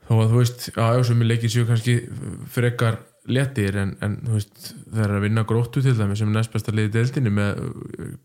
[0.08, 1.96] þó að þú veist, já, já, sem ég leikir séu kannski
[2.54, 6.38] frekar léttir en, en þú veist, það er að vinna gróttu til dæmi sem er
[6.38, 7.60] næst besta liði deildinni með,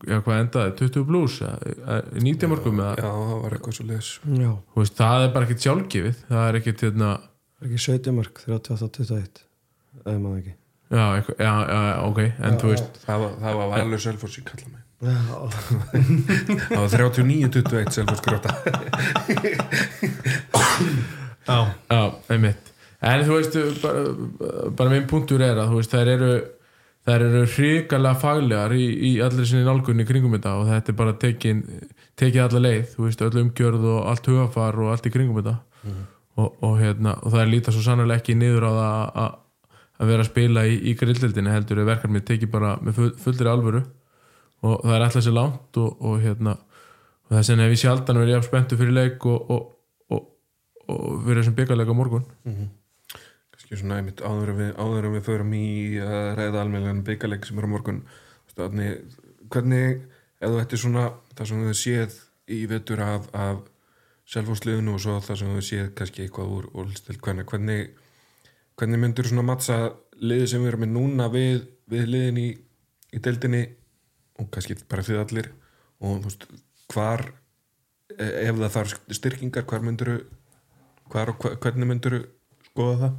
[0.07, 4.79] já, hvað endaði, 20 plus 90 mörgum eða, Já, það var eitthvað svo Já, þú
[4.79, 7.09] veist, það er bara ekkert sjálfgefið það er ekkert, hérna,
[7.59, 9.43] er ekki 17 mörg 38-21
[10.03, 10.55] eða maður ekki.
[10.93, 14.39] Já, eitthvað, já, já, já, ok en þú veist, Það var, það var Valur Selfoss
[14.39, 15.19] í kalla mig Já,
[16.69, 18.49] Það var 39-21 Selfoss gróta
[19.33, 21.02] Já, já, einmitt
[23.03, 24.03] en þú veist, bara,
[24.77, 26.33] bara minn punktur er að veist, þær eru
[27.03, 31.13] þær eru hrikalega faglegar í, í allir sinni nálgunni kringum þetta og þetta er bara
[31.19, 31.63] tekin,
[32.15, 35.57] tekið alla leið þú veist, öll umgjörð og allt hugafar og allt í kringum þetta.
[36.39, 39.39] Og, og, hérna, og það er lítið svo sannlega ekki niður á það að-
[40.07, 43.83] vera að spila í, í grillildinni heldur er verkefnið tekið bara með full, fullri alvöru.
[44.63, 46.55] Og það er alltaf sér langt og, og hérna
[47.29, 49.51] þess vegna hef ég sjaldan verið jafn spenntu fyrir leik og,
[50.91, 52.25] og verið sem byggarleika morgun.
[53.53, 55.65] Kannski svona einmitt áður við, áður við förum í
[56.03, 58.03] að ræða almennilegan byggarleik sem er á morgun.
[58.53, 59.17] Þannig,
[59.49, 60.01] hvernig
[60.39, 62.17] ef þú ætti svona það sem þú séð
[62.53, 63.63] í vetur af, af
[64.29, 67.93] selfhúsliðinu og svo það sem þú séð kannski eitthvað úr úrstil hvernig, hvernig
[68.79, 69.77] hvernig myndur svona mattsa
[70.21, 72.47] liðið sem við erum með núna við, við liðin í,
[73.13, 73.63] í deildinni
[74.41, 75.49] og kannski bara þið allir?
[76.03, 76.47] Og þú veist,
[76.93, 77.25] hvar
[78.17, 80.13] e- ef það þarf styrkingar hvar myndur
[81.13, 82.17] hvar og hva- hvernig myndur
[82.71, 83.13] skoða það?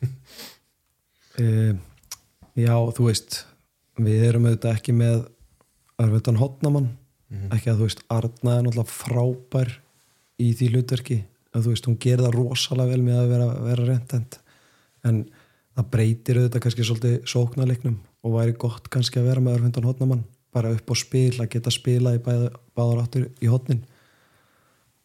[1.42, 1.46] e,
[2.60, 3.42] Já, þú veist
[4.00, 5.20] við erum auðvitað ekki með
[6.00, 6.88] örföldan hotnamann
[7.54, 9.68] ekki að þú veist, Arna er náttúrulega frábær
[10.40, 11.18] í því hlutverki.
[11.54, 14.38] Að þú veist, hún gerir það rosalega vel með að vera, vera reyndend
[15.06, 15.20] en
[15.78, 17.96] það breytir auðvitað kannski svolítið sóknarleiknum
[18.26, 21.70] og væri gott kannski að vera með örföldan hotnamann bara upp á spil, að geta
[21.70, 23.84] spila í bæða, báðar áttur í hotnin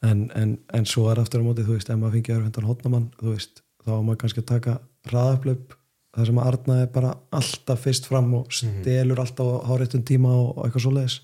[0.05, 3.09] en, en, en svo er aftur á móti, þú veist, ef maður fengi örfendan hotnamann,
[3.19, 4.77] þú veist, þá á maður kannski að taka
[5.09, 5.75] hraðaflöp
[6.15, 10.31] þar sem að Arna er bara alltaf fyrst fram og stelur alltaf á háréttum tíma
[10.31, 11.19] og, eitthvað svoleiðis.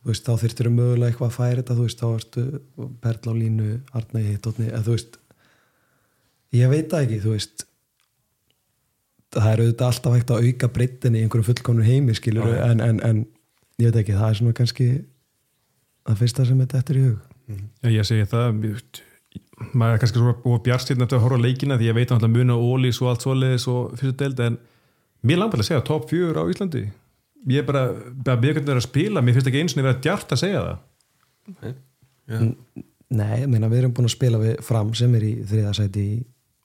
[0.00, 2.44] Þú veist, þá þyrftir mögulega eitthvað að færa þetta, þú veist, þá ertu
[3.04, 5.18] Perla á línu, Arna í hitotni eða þú veist
[6.56, 7.66] ég veit það ekki, þú veist.
[9.36, 13.00] Það er auðvitað alltaf hægt að auka breyttin í einhverjum fullkomnum heimi, skilur en, en,
[13.04, 13.24] en
[13.82, 14.86] ég veit ekki, það er svona kannski
[16.06, 18.62] það fyrsta sem þetta eftir í hug Já, ég segi það
[19.76, 22.56] maður er kannski svona búið bjartstýrn eftir að horfa leikina því ég veit náttúrulega muna
[22.58, 24.58] ólís og allt svoleiðis og fyrstu deild en
[25.26, 26.82] mér langar að segja top 4 á Íslandi.
[27.46, 27.84] Ég er bara,
[28.26, 31.74] bara byggjandi að spila mér finnst ekki eins og vera djart að segja það.
[32.26, 32.40] Já.
[33.16, 36.16] Nei, ég meina við erum búin að spila við fram sem er í þriðasæti í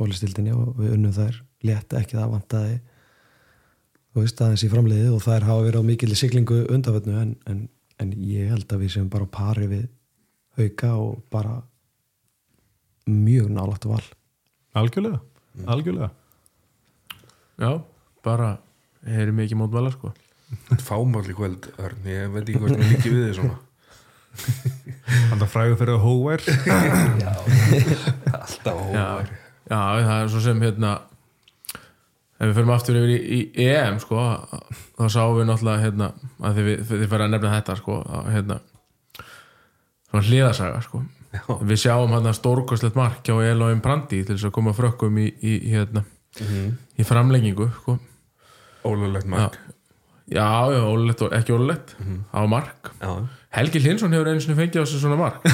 [0.01, 2.79] ólistildinni og við unnum þær létt ekki það vantaði
[4.11, 7.59] þú veist aðeins í framleiði og þær hafa verið á mikil siglingu undafötnu en, en,
[8.01, 9.85] en ég held að við sem bara pari við
[10.59, 11.61] hauka og bara
[13.07, 14.03] mjög nálægt val.
[14.75, 15.19] Algjörlega,
[15.67, 16.11] algjörlega.
[17.59, 17.81] Já,
[18.23, 18.57] bara
[19.05, 20.13] heyri mikið mótvæla sko.
[20.83, 23.59] Fámál í kvöld, Örn, ég veit ekki hvort mér líki við þið svona.
[25.41, 26.43] Það frægur fyrir að hóvær
[28.31, 29.07] Alltaf já,
[29.67, 30.91] já, það er svo sem hérna
[32.41, 34.21] ef við förum aftur yfir í, í EM sko,
[34.97, 36.07] þá sáum við náttúrulega hérna,
[36.41, 38.57] að þið, þið fyrir að nefna þetta sko, að, hérna
[40.11, 41.43] svona hliðasaga sko Já.
[41.63, 45.53] við sjáum hérna stórkostlegt mark hjá Eloim Brandi til þess að koma frökkum í, í,
[45.71, 46.03] hérna,
[46.99, 47.95] í framlengingu sko.
[48.83, 49.55] Ólulegt mark
[50.31, 51.95] já, já, ólulegt og ekki ólulegt
[52.31, 52.91] á mark.
[53.01, 53.11] Já,
[53.51, 55.43] Helgi Hlinsson hefur einu sinni fengið á sig svona mark.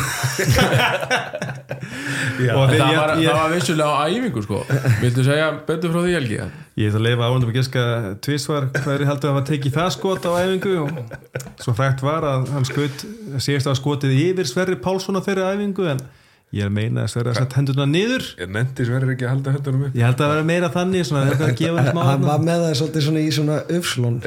[2.38, 4.60] Og það, þeir, var, ég, það var vissulega á æfingu sko.
[5.02, 6.38] viltu segja betur frá því Helgi?
[6.78, 7.84] ég ætla að leifa áhendum að giska
[8.26, 10.92] tvísvar hverju heldur að hafa tekið það skot á æfingu og
[11.64, 13.06] svo frækt var að hann skut
[13.42, 16.04] síðast að skotið yfir Sverri Pálsson á þeirri æfingu en
[16.56, 18.24] ég er að meina að Sverri að setja hendurna niður.
[18.40, 19.98] Ég nefndi sverður ekki að halda höndunum upp.
[19.98, 21.40] Ég held að vera meira þannig svona að
[22.08, 24.18] hann var með það svolítið svona í svona uppslun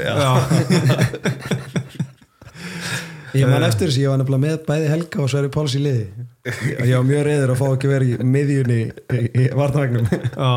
[3.39, 6.07] ég man eftir þessi, ég var nefnilega með bæði Helga og Sverri Páls í liði.
[6.83, 10.51] Ég var mjög reyður að fá ekki verið í miðjunni í, í vartavægnum Já,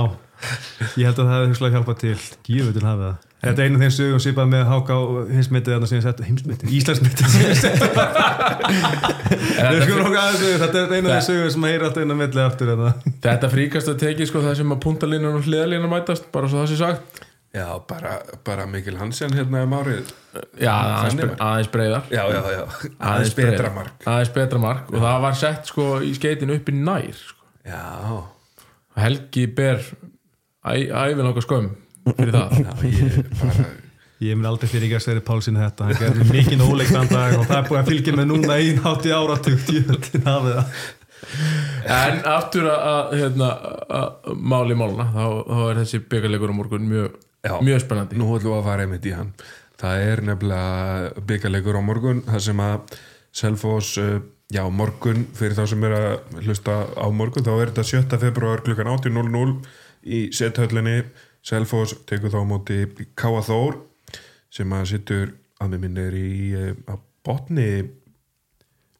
[0.97, 2.17] ég held að það hefði hugslag hjálpað til.
[2.47, 5.73] Gífu til hafa það Þetta er einu af þeim sögum svipað með Háka og hinsmitið
[5.73, 7.81] þarna sem ég sett heimsmitið, Íslandsmitið sem ég sett.
[9.43, 13.11] Þetta er einu af þeim sögum sem heyri alltaf inn á milli aftur þetta.
[13.25, 16.71] Þetta fríkast að teki sko það sem að puntalínan og hliðalínan mætast bara svo það
[16.73, 17.21] sé sagt.
[17.53, 18.15] Já, bara,
[18.47, 20.07] bara Mikil Hansen hérna um árið
[20.57, 22.63] Já, aðeins, Þannig bre- aðeins breyðar Já, já, já,
[23.11, 24.07] aðeins betra mark.
[24.09, 27.37] Aðeins betra mark og það var sett sko í skeitin upp í nær sko.
[27.69, 27.83] Já,
[29.03, 29.83] Helgi ber
[30.65, 31.69] æ, æfin okkar skömm
[32.09, 32.59] fyrir það?
[32.63, 33.69] Já, ég bara
[34.23, 35.87] Ég mun aldrei fyrir ekki að segja Pálsinn þetta.
[35.89, 39.71] Hann gerði mikinn óleiktan dag og það er búið að fylgja með núna í áratugt
[39.73, 40.83] Jöfnlinn hafið það
[41.93, 43.49] En aftur að, að, hérna,
[43.99, 47.55] að máli máluna þá, þá er þessi byggarleikur á morgun mjög, Já.
[47.63, 48.19] mjög spennandi.
[48.19, 49.33] Nú ætlum við að fara einmitt í hann.
[49.83, 52.97] Það er nefnilega byggarleikur á morgun þar sem að
[53.33, 54.17] Selfoss uh,
[54.53, 58.19] já, morgun, fyrir þá sem er að hlusta á morgun, þá er þetta 7.
[58.21, 59.55] februar klukkan 18.00
[60.03, 60.99] í sethöllinni
[61.43, 62.83] Selfoss tekur þá móti
[63.19, 63.81] Káa Þór
[64.53, 67.67] sem að sittur að með minn er í að botni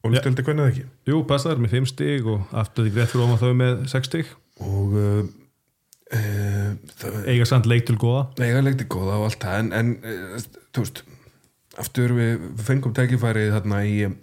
[0.04, 0.84] og lítöldi hvernig það ekki?
[1.08, 4.32] Jú, passaður með 5 stig og aftur því greitt fyrir ofan þau með 6 stig.
[4.64, 5.22] Og uh,
[6.18, 8.26] uh, eiga samt leik til góða.
[8.44, 11.02] Eiga leikti góða og allt það en, en eh, þú veist
[11.80, 14.14] aftur við fengum tækifæri þarna í eh,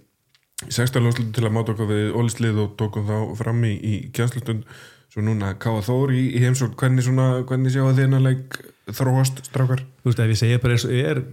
[0.61, 3.93] í 16 lóðslutu til að máta okkur við ólislið og tókum þá fram í, í
[4.13, 4.67] kjænslutund
[5.12, 8.59] svo núna Káa Þór í, í heimsókn hvernig, svona, hvernig sjá að hennar leik
[8.91, 9.84] þróast strákar?
[10.01, 11.24] Þú veist, ef ég segja bara eins og er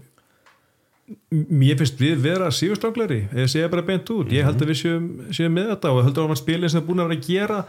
[1.32, 4.80] mér finnst við vera sígustráklari ef ég segja bara beint út, ég held að við
[4.82, 7.28] séum, séum með þetta og heldur að maður spilin sem er búin að vera að
[7.30, 7.60] gera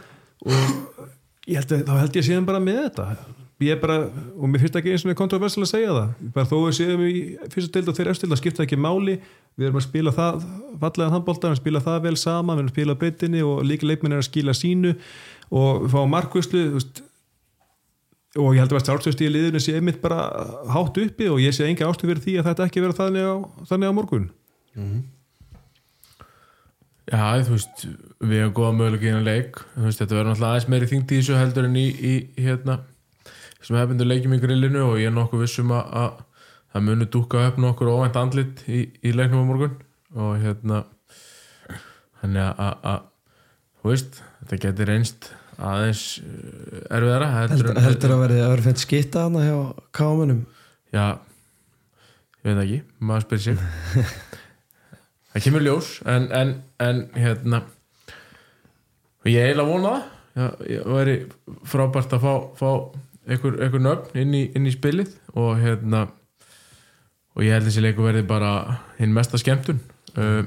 [0.44, 1.06] og
[1.46, 3.06] ég held að, þá held ég séum bara með þetta.
[3.60, 3.96] Ég er bara,
[4.40, 7.16] og mér finnst ekki eins og kontroversið að segja það, bara þó við séum í
[7.52, 9.18] fyrsta deild og þeirra eftir, það skipta ekki máli.
[9.60, 10.46] Við erum að spila það,
[10.80, 13.42] fallega handbólta við erum að spila það vel saman, við erum að spila á beitinni
[13.44, 14.94] og líka leikminn er að skila sínu
[15.50, 17.02] og fá veist
[18.38, 20.28] og ég held að stjálfstöðst í liðinu sé einmitt bara
[20.70, 23.34] hátt uppi og ég sé enga ástu fyrir því að þetta ekki vera þannig á,
[23.66, 24.28] þannig á morgun.
[27.10, 27.82] Já, þú veist,
[28.22, 29.58] við hefum góða möguleik í hennar leik.
[29.74, 32.76] Þú veist, þetta verður náttúrulega aðeins meiri þingd í þessu heldur en í, í hérna
[33.60, 36.22] sem hefðindu leikjum í grillinu og ég er nokkuð vissum að, að
[36.70, 39.74] það muni dúka upp nokkur óvænt andlit í, í leiknum á morgun.
[40.14, 40.84] Og hérna
[42.22, 43.02] þannig að,
[43.80, 49.26] þú veist, þetta getur reynst aðeins uh, erfiðara heldur, heldur, heldur að verði örfend skitta
[49.26, 49.58] hana hjá
[49.96, 50.46] kámanum
[50.90, 51.20] Já,
[52.40, 53.60] ég veit það ekki, maður spyrir sig.
[55.30, 56.48] Það kemur ljós en, en,
[56.82, 57.60] en hérna
[59.20, 59.92] og ég eiginlega vona
[60.34, 60.64] það.
[60.70, 61.14] Ég væri
[61.70, 62.70] frábært að fá, fá
[63.30, 66.08] einhver, einhver nöfn inn í, inn í spilið og hérna
[67.36, 69.78] og ég held þessi leiku verði bara hinn mesta skemmtun.
[70.16, 70.42] Uh,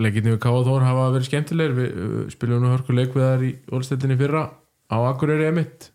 [0.00, 1.76] leikirni við Káa Þór hafa verið skemmtilegir.
[1.76, 4.44] Við uh, spilum nú hörku leik við þar í Ólstættinni fyrra
[4.90, 5.90] á Akureyri emitt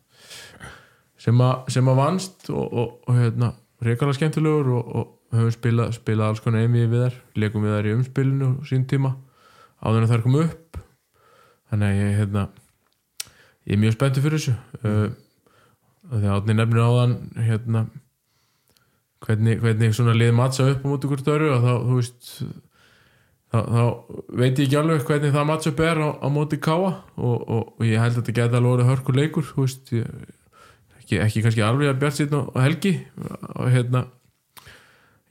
[1.26, 3.51] sem, að vannst og, og, og hérna,
[3.84, 7.89] reykala skemmtilegur og, og höfum spilað, spilað alls konar einvið við þær, leikum við þær
[7.89, 9.15] í umspilinu á sín tíma,
[9.82, 10.80] áður en þær kom upp.
[11.71, 12.43] Þannig að ég hérna,
[13.65, 14.55] ég er mjög spenntið fyrir þessu.
[14.86, 15.07] Uh,
[16.13, 17.88] þegar átni nefnir áðan hérna
[19.26, 22.32] hvernig, hvernig svona lið matsa upp á móti hvort öru og þá, þú veist
[23.56, 23.84] þá, þá
[24.41, 27.64] veit ég ekki alveg hvernig það matsa upp er á, á móti káa og, og,
[27.78, 30.10] og ég held að þetta geta alveg hörkur leikur veist, ég,
[30.99, 32.93] ekki, ekki kannski alveg að bjart síðan og helgi
[33.56, 34.06] og hérna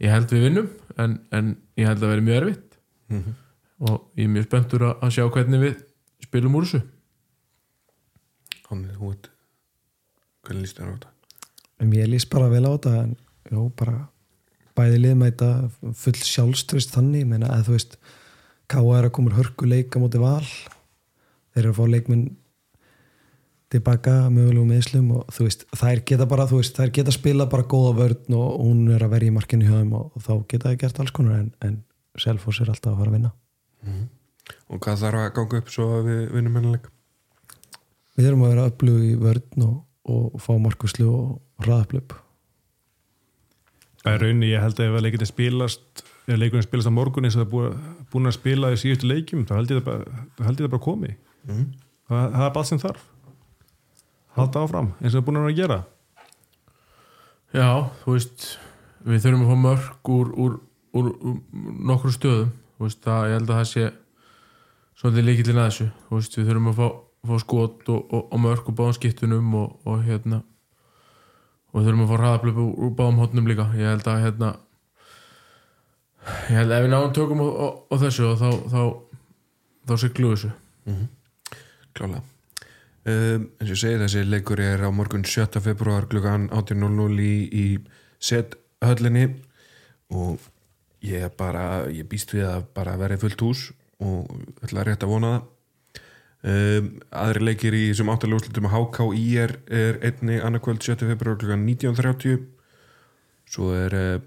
[0.02, 2.78] ég held við vinnum en, en ég held að vera mjög erfitt.
[3.84, 5.78] Og ég er mjög spenntur að, að sjá hvernig við
[6.24, 6.82] spilum úr þessu.
[8.64, 9.30] Þannig, þú veit
[10.44, 11.10] hvernig líst þér á þetta?
[11.94, 13.14] Ég líst bara vel á þetta en
[13.50, 13.96] jó, bara
[14.78, 17.98] bæði lið með þetta full sjálfströst þannig menna að þú veist
[18.64, 20.46] Káa er að koma hörku leika móti val
[21.52, 22.24] þeir eru að fá leikminn
[23.74, 27.66] tilbaka mögulegum meðslum og þú veist, þær geta bara þú veist, þær geta spila bara
[27.68, 30.70] góða vörn og hún er að vera í markinu hjá þeim og, og þá geta
[30.70, 31.80] það gert alls konar en, en
[32.20, 33.30] Selfoss er alltaf að fara að vinna.
[34.70, 36.90] Og hvað þarf að ganga upp svo að við vinnum hennar leik
[38.14, 39.78] við erum að vera upplug í vörn og,
[40.14, 42.14] og fá markuslu og hraðaplöp
[44.04, 47.36] Það er rauninni, ég held að ef leikinu spilast ef leikunum spilast á morgun eins
[47.36, 50.60] og það er búin að spila í síðustu leikjum þá held ég það bara, held
[50.60, 51.10] ég það bara komi.
[51.44, 51.64] Mm.
[52.08, 53.02] það, það er bara sem þarf.
[54.34, 55.80] Halda áfram eins og það er búin að gera.
[57.54, 57.68] Já,
[58.02, 58.46] þú veist
[59.04, 60.56] við þurfum að fá mörg úr, úr,
[60.96, 61.36] úr, úr
[61.92, 62.54] nokkru stöðum.
[62.74, 63.84] Þú veist, það, ég held að það sé
[64.98, 65.90] svolítið líkillin að þessu.
[66.08, 66.88] Þú veist, við þurfum að fá,
[67.28, 70.40] fá skot og, og, og mörg úr báðum skiptunum og, og hérna
[71.74, 73.66] og við þurfum að fá hraðablöp úr, báðum hotnum líka.
[73.74, 74.50] Ég held að hérna
[76.48, 78.80] ég held að ef við náum tökum á, á, á þessu þá þá,
[79.90, 80.52] þá siglu þessu.
[81.94, 82.22] Klálega.
[83.04, 85.60] Um, eins og ég segi þessi leikur er á morgun 7.
[85.60, 87.66] februar klukkan 18.00 í, í
[88.22, 88.54] set
[88.84, 89.26] höllinni
[90.14, 90.40] og
[91.04, 93.66] ég bara ég býst við að bara verði fullt hús
[94.00, 94.30] og
[94.64, 95.50] ætla rétt að vona það
[96.44, 96.90] um,
[97.24, 101.00] aðri leikir í þessum áttalega úrslutum að HK IR er einni annarkvöld 7.
[101.10, 102.44] februar klukkan 19.30
[103.54, 104.18] svo er uh,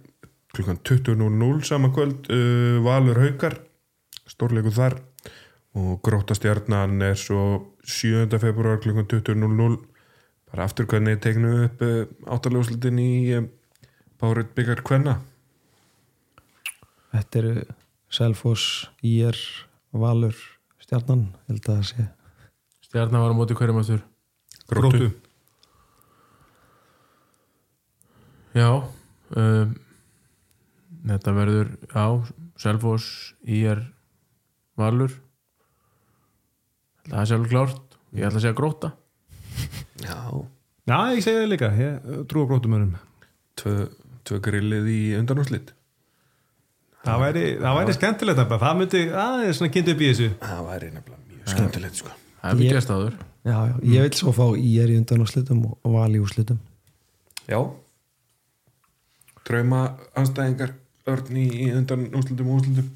[0.55, 3.59] klukkan 20.00 saman kvöld uh, Valur Haukar
[4.27, 4.99] stórleikum þar
[5.77, 8.27] og gróttastjarnan er svo 7.
[8.41, 9.79] februar klukkan 20.00
[10.47, 13.13] bara aftur hvernig tegnu upp uh, áttalega úrslutin í
[14.17, 15.19] Bárið byggar Kvenna
[17.13, 17.53] Þetta eru
[18.13, 19.37] Selfoss, IR,
[19.95, 20.37] Valur,
[20.87, 22.03] Stjarnan, held að það sé.
[22.87, 24.03] Stjarnar var á móti hverjum aftur?
[24.71, 25.09] Gróttu.
[28.55, 28.69] Já
[29.35, 29.73] um,
[31.07, 32.05] Þetta verður Já,
[32.57, 33.83] Selfoss IR
[34.79, 35.11] Valur.
[37.07, 37.83] Það er sjálfur klárt.
[38.15, 38.93] Ég ætla að segja gróta
[39.99, 40.15] Já,
[40.87, 42.93] Já, ég segi það líka, ég trú á grótumönum
[43.59, 43.73] tvö,
[44.23, 45.73] tvö grillið í undanúrslit
[47.07, 50.29] Það væri, það væri skemmtilegt að það myndi aðeins svona kynnt upp í þessu.
[50.43, 52.15] Það væri nefnilega mjög skemmtilegt sko.
[52.41, 56.19] Það er Já, já, ég vil svo fá IR í undanúrslitum og og Val í
[56.19, 56.57] úrslitum.
[57.47, 57.61] Já.
[59.47, 59.79] Drauma
[60.19, 60.73] anstæðingar
[61.07, 62.89] Örn í, í undanúrslitum og úrslitum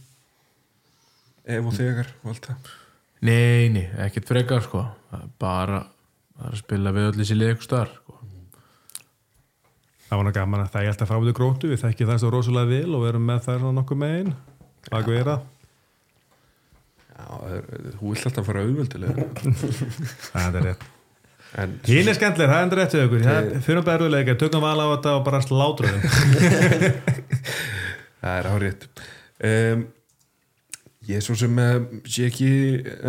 [1.47, 2.73] Ef og þegar og allt það.
[3.23, 4.83] Nei, nei, ekkert frekar sko.
[5.11, 5.79] Það er bara
[6.41, 8.15] Það er að spila við öll þessi leik starf sko.
[10.11, 12.29] Það var nú gaman að það ég alltaf frá við grótu við þekkjum það svo
[12.33, 14.33] rosalega vel og erum með það nokkuð megin.
[14.91, 15.45] Baku er það
[17.21, 19.25] Já, er- þú vilt alltaf fara auðvöldilega
[20.33, 20.83] Það er rétt.
[21.85, 24.79] Hín er skemmtileg, það er endur rétt við okkur Það fyrir bara erfiðleika, tökum val
[24.83, 26.03] á þetta og bara slátra þeim
[28.21, 28.85] það er árétt
[29.47, 29.83] um,
[31.09, 31.55] Ég er svo sem
[32.05, 32.47] sé ekki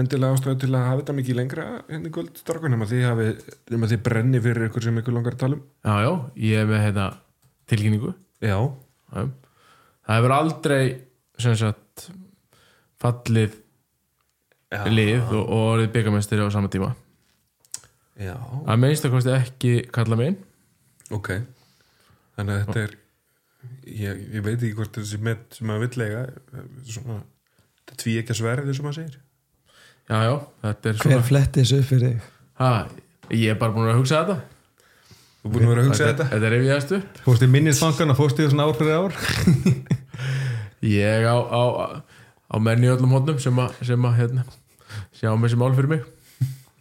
[0.01, 3.27] endilega ástæðu til að hafa þetta mikið lengra henni kvöld starfun nema þið hafi
[3.75, 5.67] nema þið brenni fyrir ykkur sem ykkur langar að tala um.
[5.85, 6.13] Já, já,
[6.47, 7.09] ég er með hérna
[7.69, 8.15] tilkynningu.
[8.41, 8.57] Já.
[9.13, 10.85] Það hefur aldrei
[11.43, 12.07] sagt
[13.03, 13.59] fallið
[14.73, 16.95] já, lið og, orðið byggamestri á sama tíma.
[18.17, 18.37] Já.
[18.41, 20.41] Að minnst að kosti ekki kalla megin.
[21.13, 21.35] Ok,
[22.39, 22.99] þannig að þetta er
[23.85, 26.23] ég, ég veit ekki hvort þessi með sem maður vill eiga
[26.89, 27.19] svona,
[27.93, 29.19] þetta tví ekki að sverði sem maður segir.
[30.09, 30.33] Já, já,
[30.65, 32.31] þetta er Hver svona fletti þessu upp fyrir þig?
[32.63, 32.73] ha,
[33.33, 34.39] Ég er bara búin að hugsa þetta.
[35.43, 36.25] Þú er búin að vera að hugsa þetta?
[36.33, 36.49] Þetta?
[36.49, 37.21] er reyfiðast upp.
[37.27, 39.17] Fórst í minnisbankan og fórst í svona ár fyrir ár?
[40.93, 41.63] Ég á, á,
[42.51, 44.45] á menni í öllum hótnum sem að, sem að hérna,
[45.15, 46.09] sjá með þessi mál fyrir mig.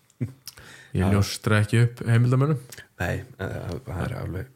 [0.97, 2.59] Ég ljóstra ekki upp heimildamönnum
[2.99, 4.49] Nei, eh, það er alveg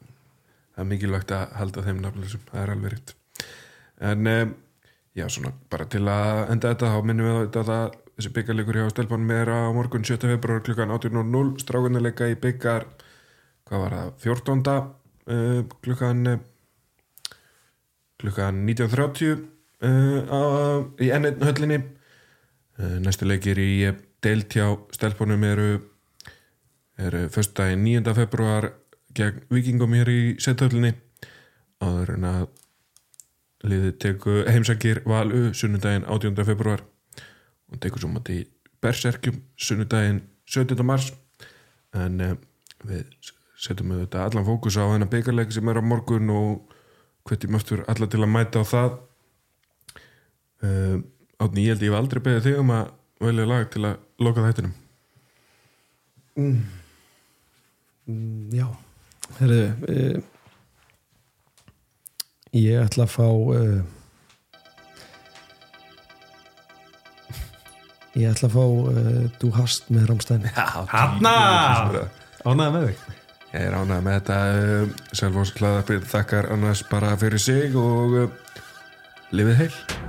[0.75, 3.13] það er mikilvægt að halda þeim nafnlösum, það er alveg rétt.
[4.03, 4.53] En um,
[5.15, 8.89] já, svona bara til að enda þetta, þá minnum við þetta að þessi byggarleikur hjá
[8.93, 10.19] Stelpanum er á morgun 7.
[10.35, 12.85] februar klukkan 18.00 strákunarleika í byggar
[13.67, 14.75] hvað var það, 14.
[15.25, 16.39] Uh, klukkan uh,
[18.21, 19.31] klukkan 19.30
[19.81, 23.71] uh, á- í N1 höllinni uh, næstu leikir í
[24.23, 25.69] deilt hjá Stelpanum eru
[27.01, 28.13] eru föstudaginn 9.
[28.15, 28.69] februar
[29.17, 30.93] gegn vikingum hér í sethöllinni
[31.83, 32.45] áður en að
[33.65, 36.45] liðið teku heimsækir valu sunnudaginn 18.
[36.47, 36.83] februar
[37.71, 38.43] og tekur svo mátti
[38.83, 40.85] berserkjum sunnudaginn 17.
[40.85, 41.11] mars
[41.95, 42.35] en uh,
[42.85, 43.09] við
[43.57, 46.75] setjum við þetta allan fókus á þennan byggarleik sem er á morgun og
[47.25, 48.89] hvetjum aftur alla til að mæta á það
[50.65, 50.97] uh,
[51.35, 52.91] Átni, ég held ég hef aldrei beðið þig um að
[53.25, 54.75] velja lag til að loka þættinum
[58.05, 58.67] Mm, já,
[59.39, 60.23] herru uh,
[62.55, 63.81] ég ætla að fá uh,
[68.15, 71.35] ég ætla að fá uh, Du hast með Ramstein Hanna!
[72.45, 73.05] Ánægði með þig?
[73.55, 78.59] Ég er ánægð með þetta uh, Selvós hlaðarpið þakkar annars bara fyrir sig og uh,
[79.35, 80.04] lifið heil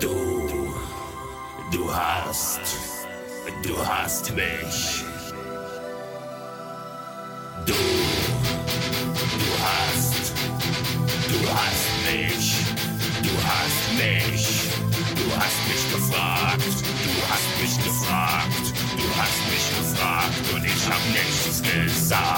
[0.00, 0.72] Du,
[1.72, 2.60] du hast,
[3.64, 5.04] du hast mich.
[7.66, 10.32] Du, du hast,
[11.28, 12.54] du hast mich.
[13.24, 14.70] Du hast mich.
[15.16, 16.62] Du hast mich gefragt.
[17.04, 18.64] Du hast mich gefragt.
[18.96, 22.37] Du hast mich gefragt und ich hab nichts gesagt.